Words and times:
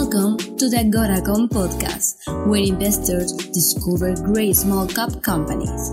Welcome 0.00 0.36
to 0.58 0.68
the 0.70 0.76
Agoracom 0.76 1.48
podcast, 1.48 2.22
where 2.46 2.62
investors 2.62 3.32
discover 3.32 4.14
great 4.32 4.54
small 4.54 4.86
cap 4.86 5.10
companies. 5.24 5.90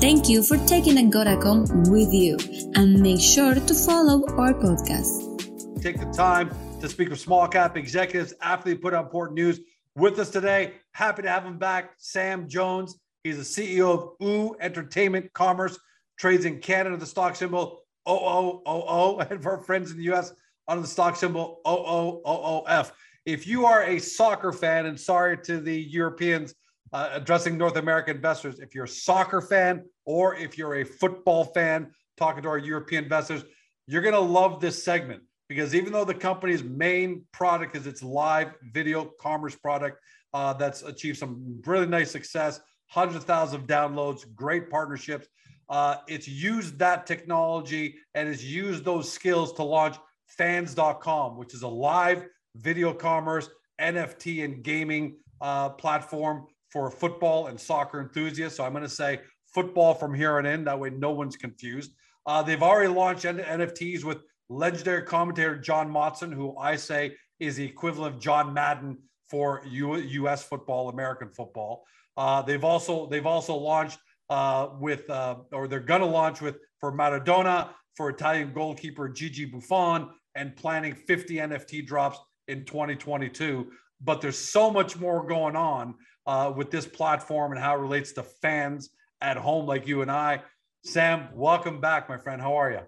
Thank 0.00 0.28
you 0.28 0.42
for 0.42 0.56
taking 0.66 0.96
Agoracom 0.96 1.92
with 1.92 2.12
you 2.12 2.36
and 2.74 2.98
make 2.98 3.20
sure 3.20 3.54
to 3.54 3.74
follow 3.86 4.26
our 4.36 4.52
podcast. 4.52 5.80
Take 5.80 6.00
the 6.00 6.06
time 6.06 6.50
to 6.80 6.88
speak 6.88 7.10
with 7.10 7.20
small 7.20 7.46
cap 7.46 7.76
executives 7.76 8.34
after 8.42 8.68
they 8.68 8.74
put 8.74 8.94
out 8.94 9.04
important 9.04 9.36
news. 9.36 9.60
With 9.94 10.18
us 10.18 10.30
today, 10.30 10.72
happy 10.90 11.22
to 11.22 11.30
have 11.30 11.44
him 11.44 11.56
back, 11.56 11.92
Sam 11.98 12.48
Jones. 12.48 12.98
He's 13.22 13.36
the 13.36 13.44
CEO 13.44 13.94
of 13.94 14.08
OO 14.20 14.56
Entertainment 14.58 15.32
Commerce, 15.34 15.78
trades 16.18 16.44
in 16.44 16.58
Canada, 16.58 16.96
the 16.96 17.06
stock 17.06 17.36
symbol 17.36 17.84
OOOO, 18.08 19.20
and 19.30 19.40
for 19.40 19.52
our 19.52 19.62
friends 19.62 19.92
in 19.92 19.98
the 19.98 20.12
US, 20.14 20.32
under 20.68 20.82
the 20.82 20.88
stock 20.88 21.16
symbol 21.16 21.60
OOOF. 21.66 22.92
If 23.24 23.46
you 23.46 23.66
are 23.66 23.84
a 23.84 23.98
soccer 23.98 24.52
fan, 24.52 24.86
and 24.86 24.98
sorry 24.98 25.38
to 25.38 25.60
the 25.60 25.76
Europeans 25.76 26.54
uh, 26.92 27.10
addressing 27.12 27.58
North 27.58 27.76
American 27.76 28.16
investors, 28.16 28.60
if 28.60 28.74
you're 28.74 28.84
a 28.84 28.88
soccer 28.88 29.40
fan 29.40 29.84
or 30.04 30.36
if 30.36 30.56
you're 30.56 30.76
a 30.76 30.84
football 30.84 31.44
fan, 31.44 31.90
talking 32.16 32.42
to 32.42 32.48
our 32.48 32.58
European 32.58 33.04
investors, 33.04 33.44
you're 33.86 34.02
going 34.02 34.14
to 34.14 34.20
love 34.20 34.60
this 34.60 34.82
segment 34.82 35.22
because 35.48 35.74
even 35.74 35.92
though 35.92 36.04
the 36.04 36.14
company's 36.14 36.62
main 36.62 37.24
product 37.32 37.76
is 37.76 37.86
its 37.86 38.02
live 38.02 38.54
video 38.72 39.10
commerce 39.20 39.56
product 39.56 39.98
uh, 40.34 40.52
that's 40.52 40.82
achieved 40.82 41.18
some 41.18 41.60
really 41.64 41.86
nice 41.86 42.10
success, 42.10 42.60
hundreds 42.86 43.16
of 43.16 43.24
thousands 43.24 43.62
of 43.62 43.68
downloads, 43.68 44.22
great 44.34 44.70
partnerships. 44.70 45.26
Uh, 45.70 45.96
it's 46.06 46.28
used 46.28 46.78
that 46.78 47.06
technology 47.06 47.96
and 48.14 48.28
has 48.28 48.44
used 48.44 48.84
those 48.84 49.10
skills 49.10 49.52
to 49.52 49.62
launch 49.62 49.96
fans.com, 50.28 51.36
which 51.36 51.54
is 51.54 51.62
a 51.62 51.68
live 51.68 52.24
video 52.56 52.92
commerce, 52.92 53.48
NFT, 53.80 54.44
and 54.44 54.62
gaming 54.62 55.16
uh, 55.40 55.70
platform 55.70 56.46
for 56.70 56.90
football 56.90 57.46
and 57.46 57.58
soccer 57.58 58.00
enthusiasts. 58.00 58.56
So 58.56 58.64
I'm 58.64 58.72
going 58.72 58.82
to 58.82 58.88
say 58.88 59.20
football 59.54 59.94
from 59.94 60.14
here 60.14 60.38
on 60.38 60.46
in. 60.46 60.64
That 60.64 60.78
way, 60.78 60.90
no 60.90 61.10
one's 61.10 61.36
confused. 61.36 61.92
Uh, 62.26 62.42
they've 62.42 62.62
already 62.62 62.92
launched 62.92 63.24
NFTs 63.24 64.04
with 64.04 64.18
legendary 64.48 65.02
commentator 65.02 65.56
John 65.56 65.90
Motson, 65.90 66.32
who 66.32 66.56
I 66.56 66.76
say 66.76 67.16
is 67.40 67.56
the 67.56 67.64
equivalent 67.64 68.16
of 68.16 68.20
John 68.20 68.52
Madden 68.52 68.98
for 69.30 69.62
U- 69.66 69.96
U.S. 69.96 70.42
football, 70.42 70.88
American 70.88 71.30
football. 71.30 71.84
Uh, 72.16 72.42
they've 72.42 72.64
also 72.64 73.06
they've 73.06 73.26
also 73.26 73.54
launched 73.54 73.98
uh, 74.28 74.70
with 74.80 75.08
uh, 75.08 75.36
or 75.52 75.68
they're 75.68 75.80
going 75.80 76.00
to 76.00 76.06
launch 76.06 76.40
with 76.40 76.58
for 76.80 76.92
Maradona, 76.92 77.70
for 77.96 78.10
Italian 78.10 78.52
goalkeeper 78.52 79.08
Gigi 79.08 79.44
Buffon, 79.44 80.10
and 80.34 80.56
planning 80.56 80.94
50 80.94 81.36
NFT 81.36 81.86
drops 81.86 82.18
in 82.48 82.64
2022. 82.64 83.70
But 84.00 84.20
there's 84.20 84.38
so 84.38 84.70
much 84.70 84.98
more 84.98 85.26
going 85.26 85.56
on 85.56 85.94
uh, 86.26 86.52
with 86.54 86.70
this 86.70 86.86
platform 86.86 87.52
and 87.52 87.60
how 87.60 87.74
it 87.74 87.80
relates 87.80 88.12
to 88.12 88.22
fans 88.22 88.90
at 89.20 89.36
home 89.36 89.66
like 89.66 89.86
you 89.86 90.02
and 90.02 90.10
I. 90.10 90.42
Sam, 90.84 91.28
welcome 91.34 91.80
back, 91.80 92.08
my 92.08 92.16
friend. 92.16 92.40
How 92.40 92.54
are 92.54 92.70
you? 92.70 92.80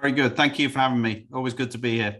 Very 0.00 0.12
good. 0.12 0.36
Thank 0.36 0.58
you 0.58 0.68
for 0.68 0.78
having 0.78 1.00
me. 1.00 1.26
Always 1.32 1.54
good 1.54 1.70
to 1.72 1.78
be 1.78 1.96
here. 1.96 2.18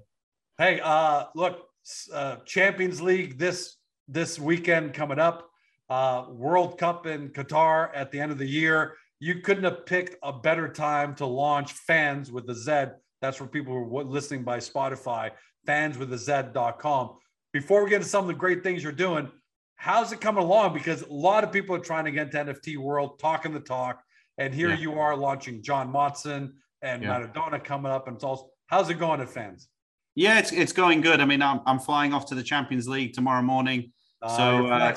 Hey, 0.59 0.81
uh, 0.83 1.25
look, 1.35 1.67
uh, 2.13 2.37
Champions 2.45 3.01
League 3.01 3.39
this 3.39 3.77
this 4.07 4.39
weekend 4.39 4.93
coming 4.93 5.19
up. 5.19 5.49
Uh, 5.89 6.27
World 6.29 6.79
Cup 6.79 7.07
in 7.07 7.31
Qatar 7.31 7.91
at 7.95 8.11
the 8.13 8.21
end 8.21 8.31
of 8.31 8.39
the 8.39 8.47
year. 8.47 8.97
You 9.19 9.41
couldn't 9.41 9.65
have 9.65 9.87
picked 9.87 10.17
a 10.23 10.33
better 10.33 10.69
time 10.69 11.15
to 11.17 11.27
launch 11.27 11.73
fans 11.73 12.31
with 12.31 12.47
the 12.47 12.55
Z 12.55 12.93
that's 13.21 13.37
for 13.37 13.47
people 13.47 13.73
who 13.75 13.99
are 13.99 14.05
listening 14.05 14.43
by 14.43 14.59
Spotify, 14.59 15.31
fans 15.67 15.99
with 15.99 16.13
a 16.13 16.17
fanswithaz.com. 16.17 17.17
Before 17.53 17.85
we 17.85 17.91
get 17.91 17.97
into 17.97 18.09
some 18.09 18.23
of 18.23 18.29
the 18.29 18.35
great 18.35 18.63
things 18.63 18.83
you're 18.83 18.93
doing, 18.93 19.31
how's 19.77 20.13
it 20.13 20.21
coming 20.21 20.45
along? 20.45 20.75
Because 20.75 21.03
a 21.03 21.13
lot 21.13 21.45
of 21.45 21.53
people 21.53 21.75
are 21.75 21.81
trying 21.81 22.05
to 22.05 22.11
get 22.11 22.35
into 22.35 22.53
NFT 22.53 22.79
world, 22.79 23.19
talking 23.19 23.53
the 23.53 23.61
talk. 23.61 24.03
And 24.39 24.55
here 24.55 24.71
yeah. 24.71 24.79
you 24.79 24.99
are 24.99 25.17
launching 25.17 25.63
John 25.63 25.93
Motson 25.93 26.53
and 26.83 27.03
yeah. 27.03 27.21
Maradona 27.21 27.63
coming 27.63 27.91
up. 27.93 28.07
And 28.07 28.17
it's 28.17 28.25
all, 28.25 28.53
how's 28.67 28.89
it 28.89 28.99
going 28.99 29.21
at 29.21 29.29
fans? 29.29 29.69
Yeah, 30.15 30.39
it's, 30.39 30.53
it's 30.53 30.73
going 30.73 31.01
good. 31.01 31.21
I 31.21 31.25
mean, 31.25 31.43
I'm, 31.43 31.61
I'm 31.67 31.79
flying 31.79 32.13
off 32.13 32.27
to 32.27 32.35
the 32.35 32.43
Champions 32.43 32.89
League 32.89 33.13
tomorrow 33.13 33.43
morning. 33.43 33.93
Uh, 34.23 34.37
so 34.37 34.67
uh, 34.67 34.95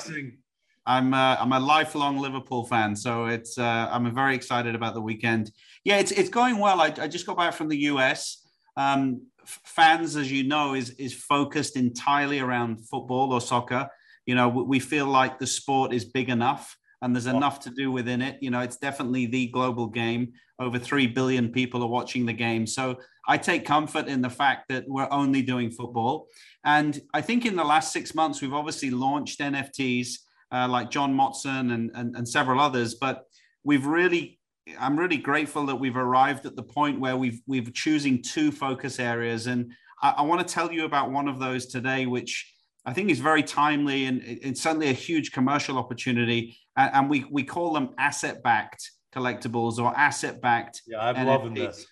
I'm 0.86 1.14
uh, 1.14 1.36
I'm 1.40 1.52
a 1.52 1.60
lifelong 1.60 2.18
Liverpool 2.18 2.66
fan, 2.66 2.94
so 2.94 3.26
it's 3.26 3.56
uh, 3.56 3.88
I'm 3.90 4.14
very 4.14 4.34
excited 4.34 4.74
about 4.74 4.94
the 4.94 5.00
weekend. 5.00 5.50
Yeah, 5.84 5.98
it's 5.98 6.10
it's 6.10 6.30
going 6.30 6.58
well. 6.58 6.80
I, 6.80 6.92
I 6.98 7.08
just 7.08 7.26
got 7.26 7.36
back 7.36 7.54
from 7.54 7.68
the 7.68 7.78
US. 7.92 8.46
Um, 8.76 9.26
fans, 9.44 10.16
as 10.16 10.32
you 10.32 10.44
know, 10.44 10.74
is 10.74 10.90
is 10.90 11.14
focused 11.14 11.76
entirely 11.76 12.40
around 12.40 12.88
football 12.88 13.32
or 13.32 13.40
soccer. 13.40 13.88
You 14.26 14.34
know, 14.34 14.48
we 14.48 14.80
feel 14.80 15.06
like 15.06 15.38
the 15.38 15.46
sport 15.46 15.92
is 15.92 16.04
big 16.06 16.30
enough 16.30 16.76
and 17.02 17.14
there's 17.14 17.26
enough 17.26 17.60
to 17.60 17.70
do 17.70 17.92
within 17.92 18.22
it. 18.22 18.38
You 18.40 18.50
know, 18.50 18.60
it's 18.60 18.78
definitely 18.78 19.26
the 19.26 19.48
global 19.48 19.86
game. 19.88 20.32
Over 20.58 20.78
3 20.78 21.08
billion 21.08 21.50
people 21.50 21.82
are 21.82 21.88
watching 21.88 22.24
the 22.24 22.32
game. 22.32 22.66
So 22.66 22.98
I 23.28 23.36
take 23.36 23.66
comfort 23.66 24.08
in 24.08 24.22
the 24.22 24.30
fact 24.30 24.68
that 24.70 24.84
we're 24.88 25.08
only 25.10 25.42
doing 25.42 25.70
football. 25.70 26.28
And 26.64 26.98
I 27.12 27.20
think 27.20 27.44
in 27.44 27.56
the 27.56 27.64
last 27.64 27.92
six 27.92 28.14
months, 28.14 28.40
we've 28.40 28.54
obviously 28.54 28.90
launched 28.90 29.40
NFTs 29.40 30.14
uh, 30.50 30.66
like 30.66 30.90
John 30.90 31.14
Motson 31.14 31.74
and, 31.74 31.90
and, 31.94 32.16
and 32.16 32.26
several 32.26 32.58
others. 32.58 32.94
But 32.94 33.24
we've 33.64 33.84
really, 33.84 34.38
I'm 34.78 34.98
really 34.98 35.18
grateful 35.18 35.66
that 35.66 35.76
we've 35.76 35.96
arrived 35.96 36.46
at 36.46 36.56
the 36.56 36.62
point 36.62 37.00
where 37.00 37.16
we've 37.16 37.40
we've 37.46 37.72
choosing 37.74 38.22
two 38.22 38.50
focus 38.50 38.98
areas, 38.98 39.46
and 39.46 39.72
I, 40.02 40.10
I 40.18 40.22
want 40.22 40.46
to 40.46 40.54
tell 40.54 40.72
you 40.72 40.84
about 40.84 41.10
one 41.10 41.28
of 41.28 41.38
those 41.38 41.66
today, 41.66 42.06
which 42.06 42.52
I 42.86 42.92
think 42.92 43.10
is 43.10 43.18
very 43.18 43.42
timely 43.42 44.06
and 44.06 44.22
it's 44.24 44.60
certainly 44.60 44.90
a 44.90 44.94
huge 44.94 45.32
commercial 45.32 45.78
opportunity. 45.78 46.58
And, 46.76 46.90
and 46.94 47.10
we 47.10 47.24
we 47.30 47.44
call 47.44 47.72
them 47.72 47.90
asset 47.98 48.42
backed 48.42 48.90
collectibles 49.14 49.78
or 49.78 49.96
asset 49.96 50.40
backed. 50.40 50.82
Yeah, 50.86 51.00
I'm 51.00 51.16
NFTs. 51.16 51.26
loving 51.26 51.54
this. 51.54 51.86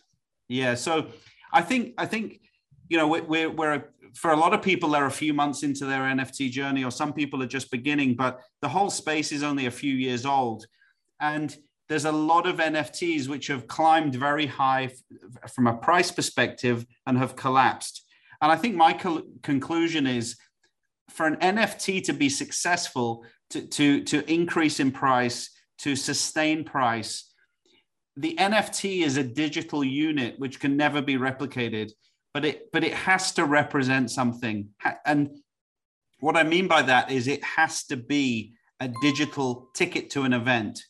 Yeah, 0.49 0.75
so 0.75 1.07
I 1.53 1.63
think 1.63 1.95
I 1.99 2.07
think 2.07 2.41
you 2.89 2.99
know 2.99 3.07
we're 3.07 3.51
we're 3.51 3.85
for 4.15 4.33
a 4.33 4.37
lot 4.37 4.53
of 4.53 4.63
people, 4.63 4.91
they're 4.91 5.07
a 5.07 5.11
few 5.11 5.33
months 5.33 5.63
into 5.63 5.87
their 5.87 6.03
NFT 6.03 6.51
journey, 6.51 6.85
or 6.85 6.91
some 6.91 7.13
people 7.13 7.43
are 7.43 7.47
just 7.47 7.71
beginning, 7.71 8.15
but 8.15 8.41
the 8.61 8.69
whole 8.69 8.91
space 8.91 9.33
is 9.33 9.43
only 9.43 9.67
a 9.67 9.71
few 9.71 9.95
years 9.95 10.27
old. 10.27 10.67
And 11.21 11.57
there's 11.93 12.07
a 12.07 12.13
lot 12.13 12.47
of 12.47 12.57
NFTs 12.57 13.29
which 13.29 13.49
have 13.49 13.67
climbed 13.67 14.15
very 14.15 14.47
high 14.47 14.85
f- 14.85 15.53
from 15.53 15.67
a 15.67 15.77
price 15.77 16.11
perspective 16.11 16.87
and 17.07 17.19
have 17.19 17.37
collapsed. 17.37 18.05
And 18.41 18.51
I 18.51 18.57
think 18.57 18.75
my 18.75 18.93
co- 18.93 19.27
conclusion 19.43 20.07
is 20.07 20.37
for 21.11 21.27
an 21.27 21.37
NFT 21.37 22.03
to 22.05 22.13
be 22.13 22.29
successful, 22.29 23.25
to, 23.51 23.67
to, 23.67 24.03
to 24.05 24.33
increase 24.33 24.81
in 24.81 24.91
price, 24.91 25.51
to 25.79 25.95
sustain 25.95 26.65
price, 26.65 27.31
the 28.17 28.37
NFT 28.37 29.03
is 29.03 29.19
a 29.19 29.25
digital 29.25 29.85
unit 29.85 30.39
which 30.39 30.61
can 30.61 30.77
never 30.77 31.03
be 31.03 31.17
replicated 31.17 31.93
but 32.35 32.45
it 32.45 32.73
but 32.73 32.85
it 32.85 32.95
has 32.95 33.33
to 33.33 33.45
represent 33.45 34.11
something 34.11 34.69
and 35.05 35.31
what 36.21 36.37
i 36.37 36.43
mean 36.43 36.67
by 36.67 36.83
that 36.83 37.11
is 37.11 37.29
it 37.29 37.43
has 37.45 37.85
to 37.85 37.97
be 37.97 38.55
a 38.81 38.91
digital 39.01 39.69
ticket 39.75 40.11
to 40.11 40.23
an 40.23 40.33
event 40.33 40.83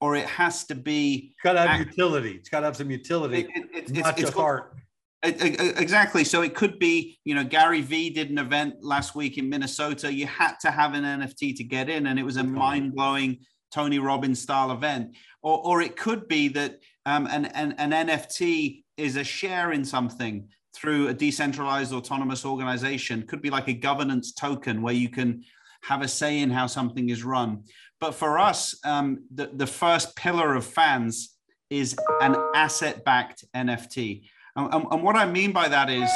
or 0.00 0.16
it 0.16 0.26
has 0.26 0.64
to 0.64 0.74
be 0.74 1.32
it's 1.34 1.42
got 1.42 1.54
to 1.54 1.60
have 1.60 1.80
act- 1.80 1.96
utility. 1.96 2.32
It's 2.32 2.48
got 2.48 2.60
to 2.60 2.66
have 2.66 2.76
some 2.76 2.90
utility 2.90 3.40
it, 3.54 3.66
it, 3.74 3.90
it, 3.90 4.04
not 4.04 4.16
just 4.16 4.36
art. 4.36 4.74
Exactly. 5.22 6.22
So 6.24 6.42
it 6.42 6.54
could 6.54 6.78
be 6.78 7.18
you 7.24 7.34
know 7.34 7.44
gary 7.44 7.80
vee 7.80 8.10
did 8.10 8.30
an 8.30 8.38
event 8.38 8.74
last 8.82 9.14
week 9.14 9.38
in 9.38 9.48
minnesota. 9.48 10.12
You 10.12 10.26
had 10.26 10.54
to 10.60 10.70
have 10.70 10.94
an 10.94 11.04
nft 11.04 11.56
to 11.56 11.64
get 11.64 11.88
in 11.88 12.06
and 12.06 12.18
it 12.18 12.22
was 12.22 12.36
a 12.36 12.44
mind-blowing 12.44 13.38
tony 13.72 13.98
robbins 13.98 14.40
style 14.40 14.70
event. 14.70 15.16
Or, 15.42 15.64
or 15.66 15.82
it 15.82 15.96
could 15.96 16.28
be 16.28 16.48
that 16.48 16.80
um, 17.06 17.26
an, 17.26 17.46
an, 17.46 17.72
an 17.78 18.08
nft 18.08 18.84
is 18.96 19.16
a 19.16 19.24
share 19.24 19.72
in 19.72 19.84
something 19.84 20.48
through 20.74 21.08
a 21.08 21.14
decentralized 21.14 21.92
autonomous 21.92 22.44
organization. 22.44 23.22
Could 23.22 23.40
be 23.40 23.50
like 23.50 23.68
a 23.68 23.72
governance 23.72 24.32
token 24.32 24.82
where 24.82 24.94
you 24.94 25.08
can 25.08 25.42
have 25.86 26.02
a 26.02 26.08
say 26.08 26.40
in 26.40 26.50
how 26.50 26.66
something 26.66 27.08
is 27.08 27.24
run. 27.24 27.62
But 28.00 28.14
for 28.14 28.38
us 28.38 28.78
um, 28.84 29.24
the, 29.34 29.50
the 29.54 29.66
first 29.66 30.16
pillar 30.16 30.54
of 30.54 30.64
fans 30.64 31.36
is 31.70 31.96
an 32.20 32.36
asset 32.54 33.04
backed 33.04 33.44
nft 33.52 34.22
and, 34.54 34.72
and, 34.72 35.02
what 35.02 35.16
i 35.16 35.26
mean 35.26 35.50
by 35.50 35.66
that 35.66 35.90
is 35.90 36.08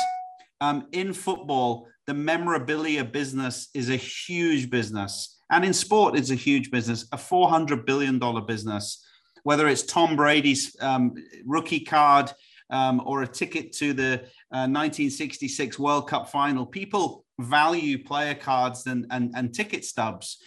um, 0.61 0.87
in 0.93 1.12
football 1.12 1.88
the 2.06 2.14
memorabilia 2.14 3.05
business 3.05 3.69
is 3.72 3.88
a 3.88 3.96
huge 3.96 4.69
business. 4.69 5.38
And 5.50 5.64
in 5.64 5.72
sport 5.72 6.17
it's 6.17 6.31
a 6.31 6.34
huge 6.34 6.70
business 6.70 7.06
a 7.12 7.19
400 7.19 7.87
billion 7.87 8.19
dollar 8.19 8.40
business. 8.40 9.06
Whether 9.44 9.69
it's 9.69 9.84
tom 9.84 10.17
brady's 10.17 10.76
um, 10.81 11.14
rookie 11.46 11.81
card 11.81 12.32
um, 12.70 13.00
or 13.05 13.22
a 13.22 13.28
ticket 13.28 13.72
to 13.75 13.93
the 13.93 14.12
uh, 14.52 14.67
1966 14.67 15.78
World 15.78 16.08
Cup 16.08 16.28
final. 16.31 16.67
People 16.67 17.25
value 17.45 18.03
player 18.03 18.35
cards 18.35 18.87
and, 18.87 19.07
and, 19.11 19.33
and 19.35 19.55
ticket 19.55 19.85
stubs. 19.85 20.39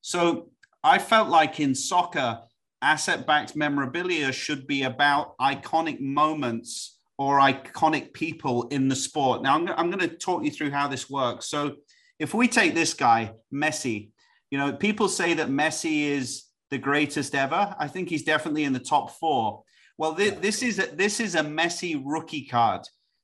So 0.00 0.50
I 0.82 0.98
felt 0.98 1.28
like 1.28 1.60
in 1.60 1.74
soccer, 1.74 2.40
asset 2.82 3.26
backed 3.26 3.56
memorabilia 3.56 4.32
should 4.32 4.66
be 4.66 4.84
about 4.84 5.36
iconic 5.38 6.00
moments 6.00 6.98
or 7.18 7.38
iconic 7.38 8.14
people 8.14 8.68
in 8.68 8.88
the 8.88 8.96
sport. 8.96 9.42
Now, 9.42 9.54
I'm, 9.54 9.68
I'm 9.68 9.90
going 9.90 10.08
to 10.08 10.16
talk 10.16 10.42
you 10.42 10.50
through 10.50 10.70
how 10.70 10.88
this 10.88 11.10
works. 11.10 11.46
So, 11.46 11.76
if 12.18 12.34
we 12.34 12.48
take 12.48 12.74
this 12.74 12.92
guy, 12.92 13.32
Messi, 13.52 14.10
you 14.50 14.58
know, 14.58 14.72
people 14.72 15.08
say 15.08 15.34
that 15.34 15.48
Messi 15.48 16.02
is 16.02 16.44
the 16.70 16.78
greatest 16.78 17.34
ever. 17.34 17.74
I 17.78 17.88
think 17.88 18.08
he's 18.08 18.24
definitely 18.24 18.64
in 18.64 18.72
the 18.72 18.78
top 18.78 19.18
four. 19.18 19.62
Well, 19.96 20.12
this, 20.12 20.34
this 20.40 20.62
is 20.62 20.78
a, 20.78 20.86
this 20.94 21.20
is 21.20 21.34
a 21.34 21.42
Messi 21.42 22.00
rookie 22.04 22.46
card. 22.46 22.82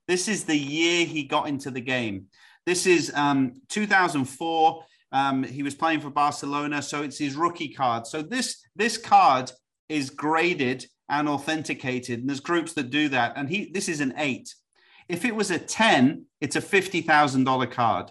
This 0.08 0.28
is 0.28 0.44
the 0.44 0.56
year 0.56 1.04
he 1.04 1.24
got 1.24 1.48
into 1.48 1.70
the 1.70 1.80
game. 1.80 2.26
This 2.66 2.84
is 2.84 3.12
um, 3.14 3.54
2004. 3.68 4.84
Um, 5.12 5.44
he 5.44 5.62
was 5.62 5.74
playing 5.74 6.00
for 6.00 6.10
Barcelona, 6.10 6.82
so 6.82 7.02
it's 7.02 7.16
his 7.16 7.36
rookie 7.36 7.72
card. 7.72 8.06
So 8.06 8.22
this 8.22 8.60
this 8.74 8.98
card 8.98 9.52
is 9.88 10.10
graded 10.10 10.84
and 11.08 11.28
authenticated, 11.28 12.20
and 12.20 12.28
there's 12.28 12.40
groups 12.40 12.72
that 12.74 12.90
do 12.90 13.08
that. 13.10 13.34
And 13.36 13.48
he 13.48 13.70
this 13.72 13.88
is 13.88 14.00
an 14.00 14.14
eight. 14.16 14.52
If 15.08 15.24
it 15.24 15.34
was 15.34 15.52
a 15.52 15.58
ten, 15.58 16.24
it's 16.40 16.56
a 16.56 16.60
fifty 16.60 17.00
thousand 17.00 17.44
dollar 17.44 17.66
card. 17.66 18.10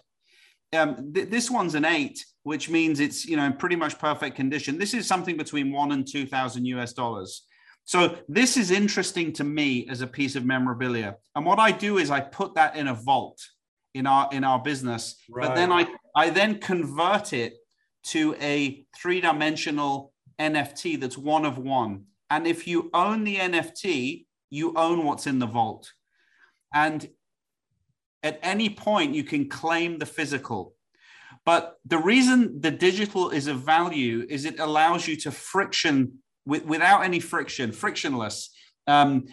Um, 0.74 1.14
th- 1.14 1.30
this 1.30 1.52
one's 1.52 1.76
an 1.76 1.86
eight, 1.86 2.26
which 2.44 2.70
means 2.70 3.02
it's 3.02 3.26
you 3.26 3.36
know 3.36 3.44
in 3.44 3.54
pretty 3.54 3.76
much 3.76 4.00
perfect 4.00 4.38
condition. 4.38 4.80
This 4.80 4.94
is 4.94 5.06
something 5.06 5.36
between 5.36 5.74
one 5.74 5.92
and 5.92 6.08
two 6.10 6.26
thousand 6.26 6.66
US 6.66 6.94
dollars. 6.94 7.46
So 7.84 8.18
this 8.28 8.56
is 8.56 8.72
interesting 8.72 9.34
to 9.34 9.44
me 9.44 9.88
as 9.90 10.02
a 10.02 10.08
piece 10.08 10.36
of 10.36 10.46
memorabilia. 10.46 11.18
And 11.36 11.46
what 11.46 11.60
I 11.60 11.72
do 11.72 11.98
is 12.00 12.10
I 12.10 12.20
put 12.22 12.56
that 12.56 12.78
in 12.78 12.88
a 12.88 12.96
vault 12.96 13.40
in 13.96 14.06
our 14.06 14.30
in 14.32 14.44
our 14.44 14.60
business. 14.60 15.16
Right. 15.30 15.48
But 15.48 15.56
then 15.56 15.72
I 15.72 15.88
I 16.16 16.30
then 16.30 16.60
convert 16.60 17.34
it 17.34 17.56
to 18.14 18.36
a 18.40 18.86
three-dimensional 18.96 20.14
NFT 20.40 21.00
that's 21.00 21.18
one 21.18 21.46
of 21.46 21.58
one. 21.58 22.04
And 22.30 22.46
if 22.46 22.68
you 22.68 22.92
own 22.94 23.24
the 23.24 23.38
NFT, 23.38 24.26
you 24.52 24.74
own 24.76 25.06
what's 25.06 25.26
in 25.26 25.40
the 25.40 25.48
vault. 25.48 25.92
And 26.74 27.10
at 28.22 28.40
any 28.44 28.70
point 28.70 29.16
you 29.16 29.24
can 29.24 29.50
claim 29.50 29.98
the 29.98 30.06
physical. 30.06 30.76
But 31.46 31.78
the 31.86 31.98
reason 31.98 32.60
the 32.60 32.72
digital 32.72 33.30
is 33.30 33.48
of 33.48 33.60
value 33.62 34.26
is 34.30 34.46
it 34.46 34.60
allows 34.60 35.08
you 35.08 35.16
to 35.18 35.32
friction 35.32 36.20
with, 36.46 36.66
without 36.66 37.04
any 37.04 37.20
friction, 37.20 37.72
frictionless, 37.72 38.50
um, 38.88 39.26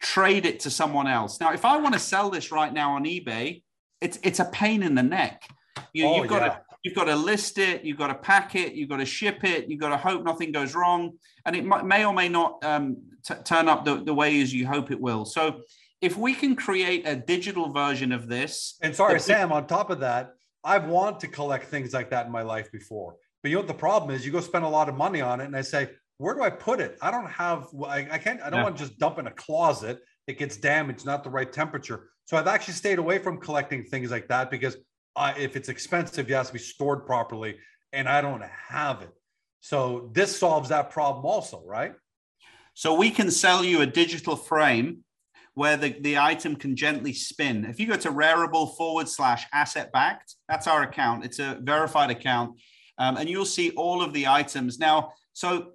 trade 0.00 0.46
it 0.46 0.60
to 0.60 0.70
someone 0.70 1.06
else. 1.06 1.40
Now, 1.40 1.52
if 1.52 1.64
I 1.64 1.76
want 1.78 1.94
to 1.94 2.00
sell 2.00 2.30
this 2.30 2.52
right 2.52 2.72
now 2.72 2.92
on 2.92 3.04
eBay, 3.04 3.63
it's 4.04 4.18
it's 4.22 4.38
a 4.38 4.44
pain 4.46 4.82
in 4.82 4.94
the 4.94 5.02
neck. 5.02 5.48
You, 5.92 6.06
oh, 6.06 6.24
got 6.24 6.42
yeah. 6.42 6.48
to 6.48 6.60
you've 6.84 6.94
got 6.94 7.04
to 7.04 7.16
list 7.16 7.58
it, 7.58 7.82
you've 7.82 7.96
got 7.96 8.08
to 8.08 8.14
pack 8.14 8.54
it, 8.54 8.74
you've 8.74 8.90
got 8.90 8.98
to 8.98 9.06
ship 9.06 9.42
it, 9.42 9.68
you've 9.68 9.80
got 9.80 9.88
to 9.88 9.96
hope 9.96 10.22
nothing 10.22 10.52
goes 10.52 10.74
wrong, 10.74 11.12
and 11.46 11.56
it 11.56 11.64
might, 11.64 11.84
may 11.84 12.04
or 12.04 12.12
may 12.12 12.28
not 12.28 12.62
um, 12.62 12.98
t- 13.26 13.34
turn 13.44 13.68
up 13.68 13.84
the, 13.84 13.96
the 14.04 14.12
way 14.12 14.40
as 14.42 14.52
you 14.52 14.66
hope 14.66 14.90
it 14.90 15.00
will. 15.00 15.24
So, 15.24 15.62
if 16.02 16.18
we 16.18 16.34
can 16.34 16.54
create 16.54 17.08
a 17.08 17.16
digital 17.16 17.72
version 17.72 18.12
of 18.12 18.28
this, 18.28 18.76
and 18.82 18.94
sorry, 18.94 19.18
Sam, 19.18 19.50
on 19.50 19.66
top 19.66 19.88
of 19.88 20.00
that, 20.00 20.34
I've 20.62 20.84
wanted 20.86 21.20
to 21.20 21.28
collect 21.28 21.66
things 21.66 21.94
like 21.94 22.10
that 22.10 22.26
in 22.26 22.32
my 22.32 22.42
life 22.42 22.70
before. 22.70 23.16
But 23.42 23.50
you 23.50 23.56
know 23.56 23.60
what 23.60 23.68
the 23.68 23.74
problem 23.74 24.14
is? 24.14 24.26
You 24.26 24.32
go 24.32 24.40
spend 24.40 24.64
a 24.64 24.68
lot 24.68 24.88
of 24.88 24.94
money 24.94 25.22
on 25.22 25.40
it, 25.40 25.46
and 25.46 25.56
I 25.56 25.62
say, 25.62 25.88
where 26.18 26.34
do 26.34 26.42
I 26.42 26.50
put 26.50 26.80
it? 26.80 26.98
I 27.00 27.10
don't 27.10 27.30
have, 27.30 27.68
I, 27.86 28.06
I 28.10 28.18
can't, 28.18 28.40
I 28.42 28.50
don't 28.50 28.62
want 28.62 28.76
to 28.76 28.84
just 28.84 28.98
dump 28.98 29.18
in 29.18 29.26
a 29.26 29.32
closet. 29.32 30.00
It 30.26 30.38
gets 30.38 30.56
damaged, 30.56 31.04
not 31.04 31.24
the 31.24 31.30
right 31.30 31.50
temperature. 31.50 32.10
So 32.24 32.36
I've 32.36 32.46
actually 32.46 32.74
stayed 32.74 32.98
away 32.98 33.18
from 33.18 33.38
collecting 33.38 33.84
things 33.84 34.10
like 34.10 34.28
that 34.28 34.50
because 34.50 34.76
I, 35.16 35.32
if 35.38 35.56
it's 35.56 35.68
expensive, 35.68 36.28
it 36.28 36.34
has 36.34 36.48
to 36.48 36.54
be 36.54 36.58
stored 36.58 37.06
properly, 37.06 37.56
and 37.92 38.08
I 38.08 38.20
don't 38.20 38.42
have 38.42 39.02
it. 39.02 39.10
So 39.60 40.10
this 40.12 40.36
solves 40.36 40.68
that 40.70 40.90
problem 40.90 41.24
also, 41.24 41.62
right? 41.64 41.94
So 42.74 42.94
we 42.94 43.10
can 43.10 43.30
sell 43.30 43.64
you 43.64 43.82
a 43.82 43.86
digital 43.86 44.36
frame 44.36 45.04
where 45.54 45.76
the, 45.76 45.96
the 46.00 46.18
item 46.18 46.56
can 46.56 46.74
gently 46.74 47.12
spin. 47.12 47.64
If 47.64 47.78
you 47.78 47.86
go 47.86 47.96
to 47.96 48.10
Rarible 48.10 48.76
forward 48.76 49.08
slash 49.08 49.46
asset 49.52 49.92
backed, 49.92 50.34
that's 50.48 50.66
our 50.66 50.82
account. 50.82 51.24
It's 51.24 51.38
a 51.38 51.58
verified 51.62 52.10
account. 52.10 52.58
Um, 52.98 53.16
and 53.16 53.28
you'll 53.28 53.44
see 53.44 53.70
all 53.70 54.02
of 54.02 54.12
the 54.12 54.26
items. 54.26 54.78
Now, 54.80 55.12
so 55.32 55.72